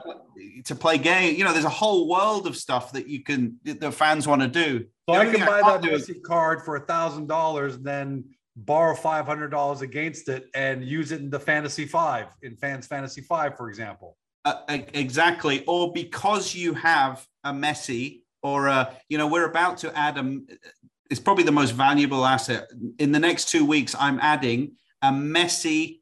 to 0.65 0.75
play 0.75 0.99
game. 0.99 1.37
You 1.37 1.45
know, 1.45 1.53
there's 1.53 1.65
a 1.65 1.71
whole 1.71 2.09
world 2.09 2.47
of 2.47 2.57
stuff 2.57 2.93
that 2.93 3.09
you 3.09 3.23
can 3.23 3.59
the 3.65 3.93
fans 3.93 4.27
want 4.27 4.43
to 4.43 4.49
do. 4.49 4.87
So 5.09 5.15
I 5.15 5.27
can 5.27 5.47
buy 5.47 5.61
I 5.61 5.79
that 5.79 5.83
Messi 5.83 6.21
card 6.23 6.63
for 6.63 6.77
a 6.77 6.81
thousand 6.81 7.29
dollars, 7.29 7.79
then 7.79 8.25
borrow 8.57 8.95
five 8.95 9.27
hundred 9.27 9.49
dollars 9.51 9.83
against 9.83 10.29
it 10.29 10.47
and 10.55 10.85
use 10.85 11.13
it 11.13 11.21
in 11.21 11.31
the 11.31 11.41
fantasy 11.41 11.87
five 11.87 12.29
in 12.43 12.57
fans 12.57 12.87
fantasy 12.87 13.21
five, 13.21 13.57
for 13.57 13.69
example. 13.69 14.17
Uh, 14.47 14.79
exactly, 14.95 15.65
or 15.67 15.93
because 15.93 16.55
you 16.55 16.73
have 16.73 17.27
a 17.43 17.53
Messi, 17.53 18.21
or 18.45 18.69
a, 18.69 18.97
you 19.09 19.19
know, 19.19 19.27
we're 19.27 19.51
about 19.51 19.77
to 19.79 19.93
add 19.99 20.17
a. 20.19 20.39
It's 21.11 21.19
probably 21.19 21.43
the 21.43 21.51
most 21.51 21.73
valuable 21.73 22.25
asset 22.25 22.71
in 23.01 23.11
the 23.11 23.19
next 23.19 23.49
two 23.49 23.67
weeks. 23.67 23.97
I'm 23.99 24.21
adding 24.21 24.77
a 25.03 25.11
Messi 25.11 25.99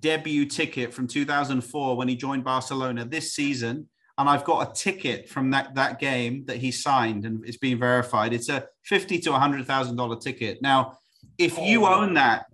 debut 0.00 0.46
ticket 0.46 0.94
from 0.94 1.06
2004 1.06 1.94
when 1.94 2.08
he 2.08 2.16
joined 2.16 2.44
Barcelona 2.44 3.04
this 3.04 3.34
season, 3.34 3.90
and 4.16 4.26
I've 4.26 4.44
got 4.44 4.70
a 4.70 4.72
ticket 4.72 5.28
from 5.28 5.50
that 5.50 5.74
that 5.74 6.00
game 6.00 6.46
that 6.46 6.56
he 6.56 6.70
signed 6.70 7.26
and 7.26 7.44
it's 7.44 7.58
been 7.58 7.78
verified. 7.78 8.32
It's 8.32 8.48
a 8.48 8.68
fifty 8.82 9.18
to 9.18 9.32
hundred 9.34 9.66
thousand 9.66 9.96
dollar 9.96 10.16
ticket. 10.16 10.62
Now 10.62 10.96
if 11.36 11.58
you 11.58 11.84
oh, 11.84 12.00
own 12.00 12.14
that, 12.14 12.46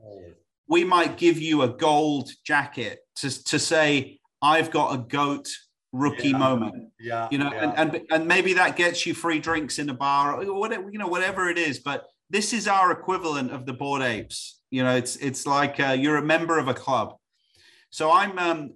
we 0.68 0.82
might 0.82 1.16
give 1.16 1.38
you 1.38 1.62
a 1.62 1.68
gold 1.68 2.28
jacket 2.44 2.98
to, 3.16 3.44
to 3.44 3.58
say, 3.58 4.17
I've 4.42 4.70
got 4.70 4.94
a 4.94 4.98
goat 4.98 5.48
rookie 5.92 6.28
yeah. 6.28 6.38
moment. 6.38 6.90
Yeah. 7.00 7.28
You 7.30 7.38
know, 7.38 7.52
yeah. 7.52 7.74
And, 7.76 7.94
and 7.94 8.06
and 8.10 8.28
maybe 8.28 8.54
that 8.54 8.76
gets 8.76 9.06
you 9.06 9.14
free 9.14 9.38
drinks 9.38 9.78
in 9.78 9.88
a 9.88 9.94
bar 9.94 10.42
or 10.42 10.58
whatever, 10.58 10.90
you 10.90 10.98
know, 10.98 11.08
whatever 11.08 11.48
it 11.48 11.58
is. 11.58 11.78
But 11.80 12.06
this 12.30 12.52
is 12.52 12.68
our 12.68 12.92
equivalent 12.92 13.52
of 13.52 13.66
the 13.66 13.72
Bored 13.72 14.02
Apes. 14.02 14.60
You 14.70 14.82
know, 14.82 14.94
it's 14.94 15.16
it's 15.16 15.46
like 15.46 15.80
uh, 15.80 15.96
you're 15.98 16.18
a 16.18 16.24
member 16.24 16.58
of 16.58 16.68
a 16.68 16.74
club. 16.74 17.16
So 17.90 18.10
I'm 18.10 18.38
um 18.38 18.74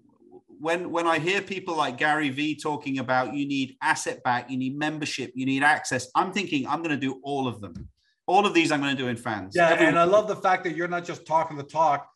when 0.61 0.91
when 0.91 1.07
I 1.07 1.19
hear 1.19 1.43
people 1.43 1.77
like 1.77 1.99
Gary 1.99 2.31
Vee 2.31 2.57
talking 2.57 2.99
about 2.99 3.35
you 3.35 3.47
need 3.47 3.77
asset 3.83 4.23
back, 4.23 4.51
you 4.51 4.57
need 4.57 4.79
membership, 4.79 5.33
you 5.35 5.45
need 5.45 5.63
access, 5.63 6.09
I'm 6.15 6.33
thinking 6.33 6.67
I'm 6.67 6.79
going 6.79 6.91
to 6.91 6.97
do 6.97 7.21
all 7.23 7.49
of 7.49 7.61
them 7.61 7.89
all 8.27 8.47
of 8.47 8.55
these 8.55 8.71
I'm 8.71 8.81
going 8.81 8.97
to 8.97 9.03
do 9.03 9.09
in 9.09 9.17
fans. 9.17 9.55
Yeah, 9.55 9.69
Everyone- 9.69 9.89
and 9.89 9.99
I 9.99 10.05
love 10.05 10.29
the 10.29 10.37
fact 10.37 10.65
that 10.65 10.77
you're 10.77 10.89
not 10.89 11.05
just 11.05 11.27
talking 11.27 11.57
the 11.57 11.63
talk. 11.63 12.09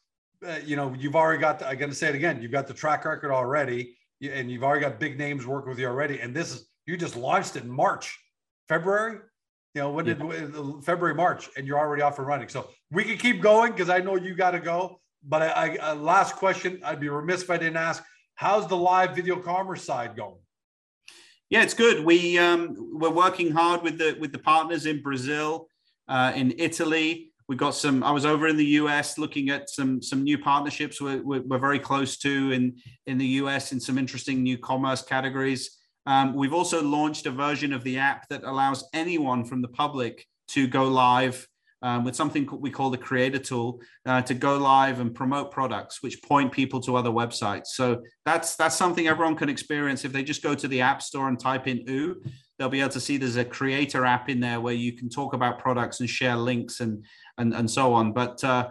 Uh, 0.46 0.58
you 0.64 0.76
know, 0.76 0.94
you've 0.98 1.16
already 1.16 1.40
got. 1.40 1.58
The, 1.58 1.68
I'm 1.68 1.78
going 1.78 1.90
to 1.90 1.96
say 1.96 2.08
it 2.08 2.14
again. 2.14 2.40
You've 2.40 2.52
got 2.52 2.66
the 2.66 2.74
track 2.74 3.04
record 3.04 3.32
already, 3.32 3.96
and 4.22 4.50
you've 4.50 4.62
already 4.62 4.82
got 4.82 5.00
big 5.00 5.18
names 5.18 5.46
working 5.46 5.70
with 5.70 5.78
you 5.78 5.86
already. 5.86 6.20
And 6.20 6.34
this 6.34 6.52
is 6.54 6.68
you 6.86 6.96
just 6.96 7.16
launched 7.16 7.56
it 7.56 7.64
in 7.64 7.70
March, 7.70 8.16
February. 8.68 9.18
You 9.74 9.82
know, 9.82 9.90
when 9.90 10.04
did. 10.04 10.18
February, 10.84 11.14
March, 11.14 11.50
and 11.56 11.66
you're 11.66 11.78
already 11.78 12.02
off 12.02 12.18
and 12.18 12.26
running. 12.26 12.48
So 12.48 12.70
we 12.90 13.04
can 13.04 13.18
keep 13.18 13.42
going 13.42 13.72
because 13.72 13.90
I 13.90 13.98
know 13.98 14.16
you 14.16 14.34
got 14.34 14.52
to 14.52 14.60
go. 14.60 15.00
But 15.28 15.42
I, 15.42 15.48
I 15.48 15.76
uh, 15.90 15.94
last 15.96 16.36
question, 16.36 16.80
I'd 16.84 17.00
be 17.00 17.08
remiss 17.08 17.42
if 17.42 17.50
I 17.50 17.58
didn't 17.58 17.76
ask. 17.76 18.02
How's 18.36 18.68
the 18.68 18.76
live 18.76 19.16
video 19.16 19.36
commerce 19.36 19.82
side 19.82 20.16
going? 20.16 20.38
Yeah, 21.50 21.62
it's 21.62 21.74
good. 21.74 22.04
We 22.04 22.38
um, 22.38 22.76
we're 22.92 23.10
working 23.10 23.50
hard 23.50 23.82
with 23.82 23.98
the 23.98 24.16
with 24.20 24.32
the 24.32 24.38
partners 24.38 24.86
in 24.86 25.02
Brazil 25.02 25.68
uh, 26.08 26.32
in 26.34 26.54
Italy. 26.58 27.32
We 27.48 27.56
got 27.56 27.74
some. 27.74 28.02
I 28.02 28.10
was 28.10 28.26
over 28.26 28.48
in 28.48 28.56
the 28.56 28.64
US 28.80 29.18
looking 29.18 29.50
at 29.50 29.70
some 29.70 30.02
some 30.02 30.24
new 30.24 30.38
partnerships 30.38 31.00
we're, 31.00 31.22
we're 31.22 31.58
very 31.58 31.78
close 31.78 32.16
to 32.18 32.52
in 32.52 32.76
in 33.06 33.18
the 33.18 33.26
US 33.40 33.72
in 33.72 33.80
some 33.80 33.98
interesting 33.98 34.42
new 34.42 34.58
commerce 34.58 35.02
categories. 35.02 35.78
Um, 36.06 36.34
we've 36.34 36.54
also 36.54 36.82
launched 36.82 37.26
a 37.26 37.30
version 37.30 37.72
of 37.72 37.82
the 37.82 37.98
app 37.98 38.28
that 38.28 38.44
allows 38.44 38.84
anyone 38.92 39.44
from 39.44 39.60
the 39.62 39.68
public 39.68 40.24
to 40.48 40.66
go 40.68 40.84
live 40.84 41.46
um, 41.82 42.04
with 42.04 42.16
something 42.16 42.48
we 42.60 42.70
call 42.70 42.90
the 42.90 42.98
creator 42.98 43.38
tool 43.38 43.80
uh, 44.06 44.22
to 44.22 44.34
go 44.34 44.56
live 44.56 45.00
and 45.00 45.14
promote 45.14 45.50
products 45.50 46.02
which 46.02 46.22
point 46.22 46.50
people 46.50 46.80
to 46.80 46.96
other 46.96 47.10
websites 47.10 47.66
so 47.66 48.02
that's 48.24 48.56
that's 48.56 48.74
something 48.74 49.08
everyone 49.08 49.36
can 49.36 49.48
experience 49.48 50.04
if 50.04 50.12
they 50.12 50.22
just 50.22 50.42
go 50.42 50.54
to 50.54 50.68
the 50.68 50.80
app 50.80 51.02
store 51.02 51.28
and 51.28 51.38
type 51.38 51.66
in 51.66 51.84
oo 51.88 52.20
they'll 52.58 52.68
be 52.68 52.80
able 52.80 52.90
to 52.90 53.00
see 53.00 53.16
there's 53.16 53.36
a 53.36 53.44
creator 53.44 54.04
app 54.04 54.28
in 54.28 54.40
there 54.40 54.60
where 54.60 54.74
you 54.74 54.92
can 54.92 55.08
talk 55.08 55.34
about 55.34 55.58
products 55.58 56.00
and 56.00 56.08
share 56.08 56.36
links 56.36 56.80
and 56.80 57.04
and, 57.38 57.54
and 57.54 57.70
so 57.70 57.92
on. 57.92 58.12
But 58.12 58.42
uh, 58.42 58.70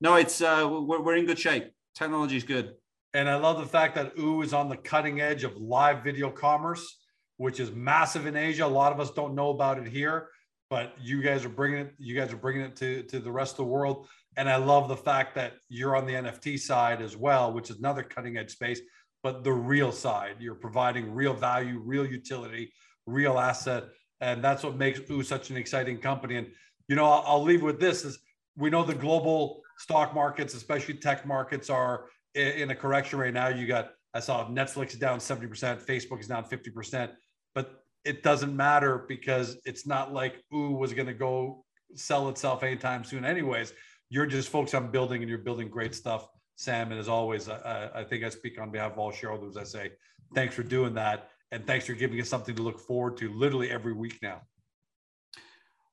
no 0.00 0.14
it's 0.14 0.40
uh, 0.40 0.68
we're, 0.70 1.02
we're 1.02 1.16
in 1.16 1.26
good 1.26 1.38
shape. 1.38 1.70
Technology 1.94 2.36
is 2.36 2.44
good. 2.44 2.74
And 3.14 3.28
i 3.30 3.36
love 3.36 3.58
the 3.58 3.66
fact 3.66 3.94
that 3.94 4.12
oo 4.18 4.42
is 4.42 4.52
on 4.52 4.68
the 4.68 4.76
cutting 4.76 5.20
edge 5.20 5.44
of 5.44 5.56
live 5.56 6.04
video 6.04 6.30
commerce 6.30 6.98
which 7.38 7.60
is 7.60 7.70
massive 7.70 8.26
in 8.26 8.36
asia. 8.36 8.64
A 8.64 8.66
lot 8.66 8.92
of 8.92 9.00
us 9.00 9.10
don't 9.10 9.34
know 9.34 9.50
about 9.50 9.78
it 9.78 9.86
here 9.86 10.28
but 10.68 10.94
you 11.00 11.22
guys 11.22 11.44
are 11.44 11.50
bringing 11.50 11.80
it 11.80 11.94
you 11.98 12.18
guys 12.18 12.32
are 12.32 12.36
bringing 12.36 12.62
it 12.62 12.76
to 12.76 13.02
to 13.04 13.18
the 13.20 13.32
rest 13.32 13.52
of 13.52 13.58
the 13.58 13.64
world. 13.64 14.06
And 14.36 14.48
i 14.50 14.56
love 14.56 14.88
the 14.88 14.96
fact 14.96 15.34
that 15.36 15.54
you're 15.68 15.96
on 15.96 16.06
the 16.06 16.12
nft 16.12 16.60
side 16.60 17.00
as 17.00 17.16
well 17.16 17.52
which 17.52 17.70
is 17.70 17.78
another 17.78 18.02
cutting 18.02 18.36
edge 18.36 18.50
space 18.50 18.80
but 19.22 19.42
the 19.42 19.52
real 19.52 19.90
side. 19.90 20.36
You're 20.38 20.54
providing 20.54 21.12
real 21.12 21.34
value 21.34 21.80
real 21.84 22.06
utility 22.06 22.72
real 23.06 23.38
asset 23.38 23.84
and 24.20 24.42
that's 24.42 24.62
what 24.62 24.76
makes 24.76 25.00
OO 25.10 25.22
such 25.22 25.50
an 25.50 25.56
exciting 25.56 25.98
company. 25.98 26.36
And 26.36 26.48
you 26.88 26.96
know 26.96 27.04
I'll, 27.04 27.24
I'll 27.26 27.42
leave 27.42 27.62
with 27.62 27.80
this 27.80 28.04
is 28.04 28.18
we 28.56 28.70
know 28.70 28.84
the 28.84 28.94
global 28.94 29.62
stock 29.78 30.14
markets 30.14 30.54
especially 30.54 30.94
tech 30.94 31.26
markets 31.26 31.68
are 31.70 32.06
in, 32.34 32.48
in 32.48 32.70
a 32.70 32.74
correction 32.74 33.18
right 33.18 33.34
now. 33.34 33.48
You 33.48 33.66
got 33.66 33.92
i 34.14 34.20
saw 34.20 34.48
netflix 34.48 34.98
down 34.98 35.18
70% 35.18 35.82
facebook 35.82 36.20
is 36.20 36.28
down 36.28 36.44
50% 36.44 37.10
but 37.54 37.82
it 38.04 38.22
doesn't 38.22 38.56
matter 38.56 39.04
because 39.08 39.58
it's 39.64 39.86
not 39.86 40.12
like 40.12 40.42
OO 40.54 40.70
was 40.70 40.94
going 40.94 41.08
to 41.08 41.14
go 41.14 41.64
sell 41.94 42.28
itself 42.28 42.62
anytime 42.62 43.02
soon 43.04 43.24
anyways. 43.24 43.72
You're 44.10 44.26
just 44.26 44.48
focused 44.48 44.74
on 44.76 44.90
building 44.90 45.22
and 45.22 45.28
you're 45.28 45.38
building 45.38 45.68
great 45.68 45.94
stuff 45.94 46.28
sam. 46.56 46.90
And 46.90 47.00
as 47.00 47.08
always 47.08 47.48
I, 47.48 47.90
I 47.94 48.04
think 48.04 48.24
i 48.24 48.28
speak 48.28 48.60
on 48.60 48.70
behalf 48.70 48.92
of 48.92 48.98
all 48.98 49.12
shareholders 49.12 49.56
i 49.56 49.64
say 49.64 49.92
thanks 50.34 50.54
for 50.54 50.62
doing 50.62 50.94
that 50.94 51.30
and 51.52 51.66
thanks 51.66 51.86
for 51.86 51.94
giving 51.94 52.20
us 52.20 52.28
something 52.28 52.54
to 52.54 52.62
look 52.62 52.78
forward 52.78 53.16
to 53.18 53.32
literally 53.32 53.70
every 53.70 53.92
week 53.92 54.18
now 54.22 54.42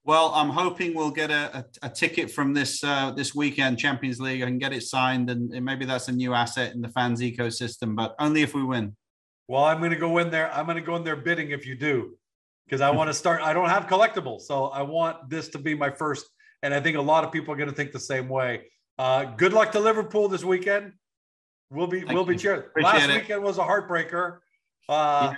well, 0.06 0.34
I'm 0.36 0.50
hoping 0.50 0.94
we'll 0.94 1.12
get 1.12 1.32
a, 1.32 1.66
a, 1.82 1.88
a 1.88 1.90
ticket 1.90 2.30
from 2.30 2.54
this 2.54 2.84
uh, 2.84 3.12
this 3.12 3.34
weekend 3.34 3.80
Champions 3.80 4.20
League. 4.20 4.42
I 4.42 4.46
can 4.46 4.58
get 4.58 4.74
it 4.74 4.84
signed, 4.84 5.30
and, 5.30 5.54
and 5.54 5.64
maybe 5.64 5.86
that's 5.86 6.10
a 6.10 6.12
new 6.12 6.34
asset 6.34 6.74
in 6.76 6.82
the 6.82 6.90
fans 6.90 7.22
ecosystem. 7.22 7.96
But 7.96 8.16
only 8.20 8.42
if 8.42 8.54
we 8.54 8.64
win. 8.64 8.96
Well, 9.48 9.64
I'm 9.64 9.80
going 9.80 9.92
to 9.92 9.98
go 9.98 10.18
in 10.18 10.30
there. 10.30 10.52
I'm 10.54 10.66
going 10.66 10.78
to 10.78 10.84
go 10.84 10.96
in 10.98 11.04
there 11.04 11.16
bidding 11.16 11.52
if 11.52 11.66
you 11.66 11.76
do, 11.76 12.18
because 12.66 12.82
I 12.82 12.90
want 12.90 13.10
to 13.10 13.14
start. 13.14 13.42
I 13.42 13.54
don't 13.54 13.70
have 13.70 13.88
collectibles, 13.88 14.42
so 14.42 14.66
I 14.66 14.82
want 14.82 15.30
this 15.30 15.48
to 15.50 15.58
be 15.58 15.74
my 15.74 15.90
first. 15.90 16.26
And 16.64 16.74
I 16.74 16.82
think 16.82 16.98
a 16.98 17.02
lot 17.02 17.24
of 17.24 17.32
people 17.32 17.54
are 17.54 17.58
going 17.58 17.70
to 17.70 17.76
think 17.76 17.92
the 17.92 18.00
same 18.00 18.28
way. 18.28 18.72
Uh, 18.98 19.24
good 19.24 19.54
luck 19.54 19.72
to 19.74 19.80
Liverpool 19.80 20.28
this 20.28 20.44
weekend. 20.44 20.94
We'll 21.70 21.88
be 21.88 22.02
Thank 22.02 22.12
we'll 22.12 22.26
be 22.26 22.36
cheering. 22.36 22.64
Last 22.80 23.10
it. 23.10 23.22
weekend 23.22 23.42
was 23.42 23.58
a 23.58 23.64
heartbreaker. 23.64 24.40
Uh, 24.90 25.34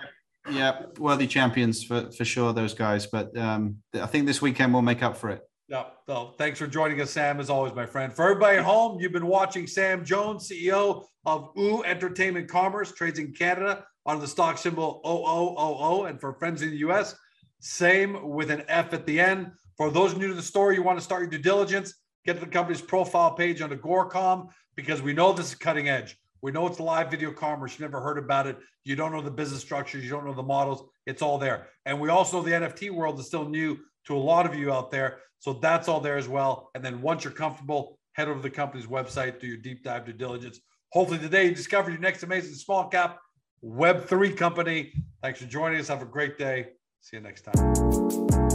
yeah. 0.49 0.53
yeah, 0.53 0.81
worthy 0.97 1.27
champions 1.27 1.83
for 1.83 2.11
for 2.11 2.25
sure. 2.25 2.53
Those 2.53 2.73
guys, 2.73 3.07
but 3.07 3.35
um, 3.37 3.77
I 3.93 4.05
think 4.05 4.25
this 4.25 4.41
weekend 4.41 4.73
will 4.73 4.81
make 4.81 5.03
up 5.03 5.17
for 5.17 5.29
it. 5.29 5.41
Yeah. 5.67 5.85
So 6.05 6.35
thanks 6.37 6.59
for 6.59 6.67
joining 6.67 7.01
us, 7.01 7.11
Sam, 7.11 7.39
as 7.39 7.49
always, 7.49 7.73
my 7.73 7.87
friend. 7.87 8.13
For 8.13 8.23
everybody 8.23 8.57
at 8.57 8.63
home, 8.63 8.99
you've 8.99 9.11
been 9.11 9.25
watching 9.25 9.65
Sam 9.65 10.05
Jones, 10.05 10.47
CEO 10.47 11.05
of 11.25 11.49
OO 11.57 11.83
Entertainment 11.83 12.47
Commerce, 12.47 12.91
trades 12.91 13.17
in 13.17 13.33
Canada 13.33 13.83
on 14.05 14.19
the 14.19 14.27
stock 14.27 14.59
symbol 14.59 15.01
OOOO. 15.03 16.07
And 16.07 16.21
for 16.21 16.33
friends 16.33 16.61
in 16.61 16.69
the 16.69 16.77
US, 16.77 17.15
same 17.59 18.29
with 18.29 18.51
an 18.51 18.63
F 18.67 18.93
at 18.93 19.07
the 19.07 19.19
end. 19.19 19.51
For 19.75 19.89
those 19.89 20.15
new 20.15 20.27
to 20.27 20.35
the 20.35 20.41
story, 20.41 20.75
you 20.75 20.83
want 20.83 20.99
to 20.99 21.03
start 21.03 21.21
your 21.23 21.31
due 21.31 21.39
diligence, 21.39 21.95
get 22.25 22.33
to 22.35 22.41
the 22.41 22.51
company's 22.51 22.81
profile 22.81 23.33
page 23.33 23.61
on 23.61 23.71
Agoracom 23.71 24.49
because 24.75 25.01
we 25.01 25.13
know 25.13 25.33
this 25.33 25.47
is 25.47 25.55
cutting 25.55 25.89
edge. 25.89 26.15
We 26.41 26.51
know 26.51 26.67
it's 26.67 26.79
live 26.79 27.09
video 27.09 27.31
commerce. 27.31 27.77
You 27.77 27.85
never 27.85 28.01
heard 28.01 28.17
about 28.17 28.47
it. 28.47 28.57
You 28.83 28.95
don't 28.95 29.11
know 29.11 29.21
the 29.21 29.31
business 29.31 29.61
structures. 29.61 30.03
You 30.03 30.09
don't 30.09 30.25
know 30.25 30.33
the 30.33 30.43
models. 30.43 30.83
It's 31.05 31.21
all 31.21 31.37
there. 31.37 31.67
And 31.85 31.99
we 31.99 32.09
also, 32.09 32.41
the 32.41 32.51
NFT 32.51 32.91
world 32.91 33.19
is 33.19 33.27
still 33.27 33.47
new 33.47 33.77
to 34.07 34.15
a 34.15 34.19
lot 34.19 34.45
of 34.45 34.55
you 34.55 34.71
out 34.71 34.91
there. 34.91 35.19
So 35.39 35.53
that's 35.53 35.87
all 35.87 35.99
there 35.99 36.17
as 36.17 36.27
well. 36.27 36.69
And 36.75 36.83
then 36.83 37.01
once 37.01 37.23
you're 37.23 37.33
comfortable, 37.33 37.99
head 38.13 38.27
over 38.27 38.37
to 38.37 38.43
the 38.43 38.49
company's 38.49 38.87
website, 38.87 39.39
do 39.39 39.47
your 39.47 39.57
deep 39.57 39.83
dive 39.83 40.05
due 40.05 40.13
diligence. 40.13 40.59
Hopefully 40.91 41.19
today 41.19 41.45
you 41.45 41.55
discovered 41.55 41.91
your 41.91 41.99
next 41.99 42.23
amazing 42.23 42.53
small 42.53 42.87
cap 42.87 43.19
Web3 43.63 44.37
company. 44.37 44.93
Thanks 45.21 45.39
for 45.39 45.45
joining 45.47 45.79
us. 45.79 45.87
Have 45.87 46.01
a 46.01 46.05
great 46.05 46.37
day. 46.37 46.67
See 47.01 47.17
you 47.17 47.21
next 47.21 47.41
time. 47.41 48.54